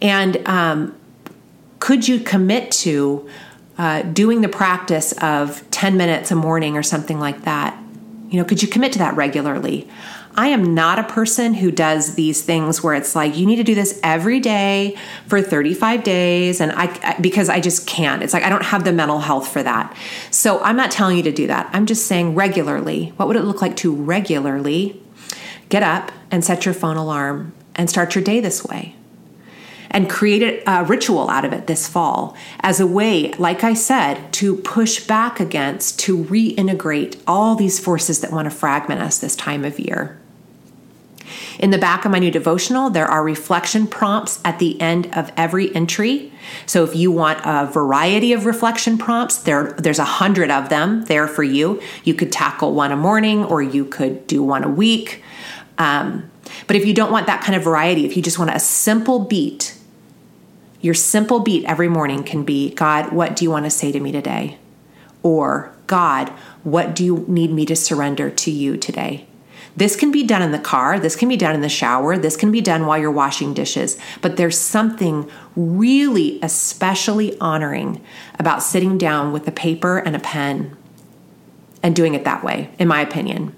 And 0.00 0.46
um, 0.48 0.98
could 1.80 2.08
you 2.08 2.20
commit 2.20 2.70
to 2.72 3.28
uh, 3.76 4.02
doing 4.02 4.40
the 4.40 4.48
practice 4.48 5.12
of 5.20 5.68
10 5.70 5.98
minutes 5.98 6.30
a 6.30 6.34
morning 6.34 6.76
or 6.76 6.82
something 6.82 7.20
like 7.20 7.42
that? 7.42 7.78
You 8.32 8.38
know, 8.38 8.46
could 8.46 8.62
you 8.62 8.68
commit 8.68 8.92
to 8.94 8.98
that 9.00 9.14
regularly? 9.14 9.86
I 10.34 10.48
am 10.48 10.74
not 10.74 10.98
a 10.98 11.04
person 11.04 11.52
who 11.52 11.70
does 11.70 12.14
these 12.14 12.40
things 12.40 12.82
where 12.82 12.94
it's 12.94 13.14
like 13.14 13.36
you 13.36 13.44
need 13.44 13.56
to 13.56 13.62
do 13.62 13.74
this 13.74 14.00
every 14.02 14.40
day 14.40 14.96
for 15.26 15.42
35 15.42 16.02
days 16.02 16.58
and 16.58 16.72
I 16.72 17.18
because 17.20 17.50
I 17.50 17.60
just 17.60 17.86
can't. 17.86 18.22
It's 18.22 18.32
like 18.32 18.42
I 18.42 18.48
don't 18.48 18.64
have 18.64 18.84
the 18.84 18.92
mental 18.92 19.18
health 19.18 19.48
for 19.52 19.62
that. 19.62 19.94
So 20.30 20.60
I'm 20.60 20.76
not 20.76 20.90
telling 20.90 21.18
you 21.18 21.22
to 21.24 21.32
do 21.32 21.46
that. 21.48 21.68
I'm 21.74 21.84
just 21.84 22.06
saying 22.06 22.34
regularly. 22.34 23.12
What 23.18 23.28
would 23.28 23.36
it 23.36 23.42
look 23.42 23.60
like 23.60 23.76
to 23.76 23.94
regularly 23.94 24.98
get 25.68 25.82
up 25.82 26.10
and 26.30 26.42
set 26.42 26.64
your 26.64 26.72
phone 26.72 26.96
alarm 26.96 27.52
and 27.74 27.90
start 27.90 28.14
your 28.14 28.24
day 28.24 28.40
this 28.40 28.64
way? 28.64 28.96
And 29.92 30.10
create 30.10 30.62
a 30.66 30.84
ritual 30.84 31.30
out 31.30 31.44
of 31.44 31.52
it 31.52 31.66
this 31.66 31.86
fall 31.86 32.36
as 32.60 32.80
a 32.80 32.86
way, 32.86 33.32
like 33.34 33.62
I 33.62 33.74
said, 33.74 34.32
to 34.34 34.56
push 34.56 35.06
back 35.06 35.38
against, 35.38 36.00
to 36.00 36.24
reintegrate 36.24 37.20
all 37.26 37.54
these 37.54 37.78
forces 37.78 38.20
that 38.20 38.32
want 38.32 38.46
to 38.46 38.50
fragment 38.50 39.00
us 39.00 39.18
this 39.18 39.36
time 39.36 39.64
of 39.64 39.78
year. 39.78 40.18
In 41.58 41.70
the 41.70 41.78
back 41.78 42.04
of 42.04 42.10
my 42.10 42.18
new 42.18 42.30
devotional, 42.30 42.90
there 42.90 43.06
are 43.06 43.22
reflection 43.22 43.86
prompts 43.86 44.40
at 44.44 44.58
the 44.58 44.80
end 44.80 45.08
of 45.14 45.30
every 45.36 45.74
entry. 45.74 46.32
So 46.66 46.84
if 46.84 46.96
you 46.96 47.12
want 47.12 47.40
a 47.44 47.66
variety 47.66 48.32
of 48.32 48.46
reflection 48.46 48.98
prompts, 48.98 49.38
there, 49.38 49.72
there's 49.72 49.98
a 49.98 50.04
hundred 50.04 50.50
of 50.50 50.68
them 50.68 51.04
there 51.04 51.28
for 51.28 51.42
you. 51.42 51.80
You 52.04 52.14
could 52.14 52.32
tackle 52.32 52.72
one 52.74 52.92
a 52.92 52.96
morning 52.96 53.44
or 53.44 53.62
you 53.62 53.84
could 53.84 54.26
do 54.26 54.42
one 54.42 54.64
a 54.64 54.68
week. 54.68 55.22
Um, 55.78 56.30
but 56.66 56.76
if 56.76 56.84
you 56.84 56.94
don't 56.94 57.12
want 57.12 57.26
that 57.26 57.42
kind 57.42 57.54
of 57.54 57.62
variety, 57.62 58.04
if 58.04 58.16
you 58.16 58.22
just 58.22 58.38
want 58.38 58.50
a 58.50 58.58
simple 58.58 59.20
beat, 59.20 59.78
your 60.82 60.94
simple 60.94 61.40
beat 61.40 61.64
every 61.64 61.88
morning 61.88 62.24
can 62.24 62.42
be 62.44 62.74
God, 62.74 63.12
what 63.12 63.34
do 63.34 63.44
you 63.44 63.50
want 63.50 63.64
to 63.64 63.70
say 63.70 63.90
to 63.92 64.00
me 64.00 64.12
today? 64.12 64.58
Or 65.22 65.72
God, 65.86 66.28
what 66.64 66.94
do 66.94 67.04
you 67.04 67.24
need 67.28 67.52
me 67.52 67.64
to 67.66 67.76
surrender 67.76 68.28
to 68.30 68.50
you 68.50 68.76
today? 68.76 69.26
This 69.74 69.96
can 69.96 70.12
be 70.12 70.24
done 70.24 70.42
in 70.42 70.52
the 70.52 70.58
car, 70.58 70.98
this 70.98 71.16
can 71.16 71.28
be 71.28 71.36
done 71.36 71.54
in 71.54 71.62
the 71.62 71.68
shower, 71.68 72.18
this 72.18 72.36
can 72.36 72.52
be 72.52 72.60
done 72.60 72.84
while 72.84 72.98
you're 72.98 73.10
washing 73.10 73.54
dishes, 73.54 73.98
but 74.20 74.36
there's 74.36 74.58
something 74.58 75.30
really 75.56 76.38
especially 76.42 77.38
honoring 77.40 78.04
about 78.38 78.62
sitting 78.62 78.98
down 78.98 79.32
with 79.32 79.48
a 79.48 79.52
paper 79.52 79.98
and 79.98 80.14
a 80.14 80.18
pen 80.18 80.76
and 81.82 81.96
doing 81.96 82.14
it 82.14 82.24
that 82.24 82.44
way, 82.44 82.68
in 82.78 82.86
my 82.86 83.00
opinion. 83.00 83.56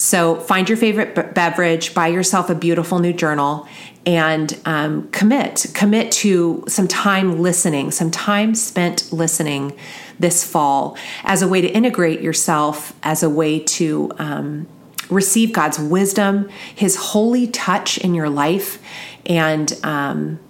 So 0.00 0.36
find 0.36 0.66
your 0.66 0.78
favorite 0.78 1.34
beverage, 1.34 1.92
buy 1.92 2.06
yourself 2.06 2.48
a 2.48 2.54
beautiful 2.54 3.00
new 3.00 3.12
journal, 3.12 3.68
and 4.06 4.58
um, 4.64 5.10
commit. 5.10 5.66
Commit 5.74 6.10
to 6.12 6.64
some 6.66 6.88
time 6.88 7.42
listening, 7.42 7.90
some 7.90 8.10
time 8.10 8.54
spent 8.54 9.12
listening 9.12 9.76
this 10.18 10.42
fall 10.42 10.96
as 11.22 11.42
a 11.42 11.48
way 11.48 11.60
to 11.60 11.68
integrate 11.68 12.22
yourself, 12.22 12.94
as 13.02 13.22
a 13.22 13.28
way 13.28 13.58
to 13.58 14.10
um, 14.18 14.66
receive 15.10 15.52
God's 15.52 15.78
wisdom, 15.78 16.48
His 16.74 16.96
holy 16.96 17.46
touch 17.46 17.98
in 17.98 18.14
your 18.14 18.30
life, 18.30 18.78
and 19.26 19.78
um, 19.84 20.40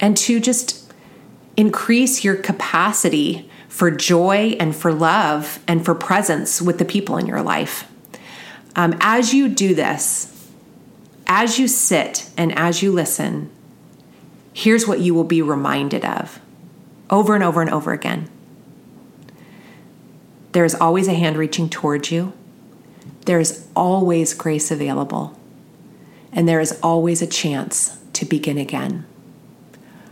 and 0.00 0.16
to 0.16 0.40
just 0.40 0.90
increase 1.54 2.24
your 2.24 2.34
capacity 2.34 3.46
for 3.68 3.90
joy 3.90 4.56
and 4.58 4.74
for 4.74 4.90
love 4.90 5.62
and 5.68 5.84
for 5.84 5.94
presence 5.94 6.62
with 6.62 6.78
the 6.78 6.86
people 6.86 7.18
in 7.18 7.26
your 7.26 7.42
life. 7.42 7.89
Um, 8.76 8.96
as 9.00 9.34
you 9.34 9.48
do 9.48 9.74
this, 9.74 10.48
as 11.26 11.58
you 11.58 11.68
sit 11.68 12.30
and 12.36 12.56
as 12.56 12.82
you 12.82 12.92
listen, 12.92 13.50
here's 14.52 14.86
what 14.86 15.00
you 15.00 15.14
will 15.14 15.24
be 15.24 15.42
reminded 15.42 16.04
of 16.04 16.40
over 17.08 17.34
and 17.34 17.42
over 17.44 17.60
and 17.60 17.70
over 17.70 17.92
again. 17.92 18.28
There 20.52 20.64
is 20.64 20.74
always 20.74 21.08
a 21.08 21.14
hand 21.14 21.36
reaching 21.36 21.68
towards 21.68 22.10
you 22.10 22.32
there 23.26 23.40
is 23.40 23.66
always 23.76 24.34
grace 24.34 24.70
available, 24.70 25.38
and 26.32 26.48
there 26.48 26.60
is 26.60 26.78
always 26.82 27.22
a 27.22 27.26
chance 27.26 27.98
to 28.14 28.24
begin 28.24 28.58
again. 28.58 29.04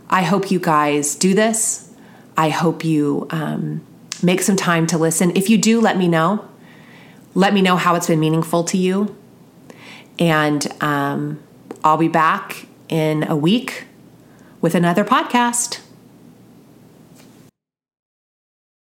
I 0.09 0.23
hope 0.23 0.51
you 0.51 0.59
guys 0.59 1.15
do 1.15 1.33
this. 1.33 1.91
I 2.37 2.49
hope 2.49 2.83
you 2.83 3.27
um, 3.31 3.85
make 4.23 4.41
some 4.41 4.55
time 4.55 4.87
to 4.87 4.97
listen. 4.97 5.35
If 5.35 5.49
you 5.49 5.57
do, 5.57 5.81
let 5.81 5.97
me 5.97 6.07
know. 6.07 6.47
Let 7.35 7.53
me 7.53 7.61
know 7.61 7.75
how 7.75 7.95
it's 7.95 8.07
been 8.07 8.19
meaningful 8.19 8.63
to 8.65 8.77
you. 8.77 9.15
And 10.17 10.67
um, 10.81 11.41
I'll 11.83 11.97
be 11.97 12.07
back 12.07 12.65
in 12.89 13.23
a 13.29 13.35
week 13.35 13.85
with 14.61 14.75
another 14.75 15.05
podcast. 15.05 15.79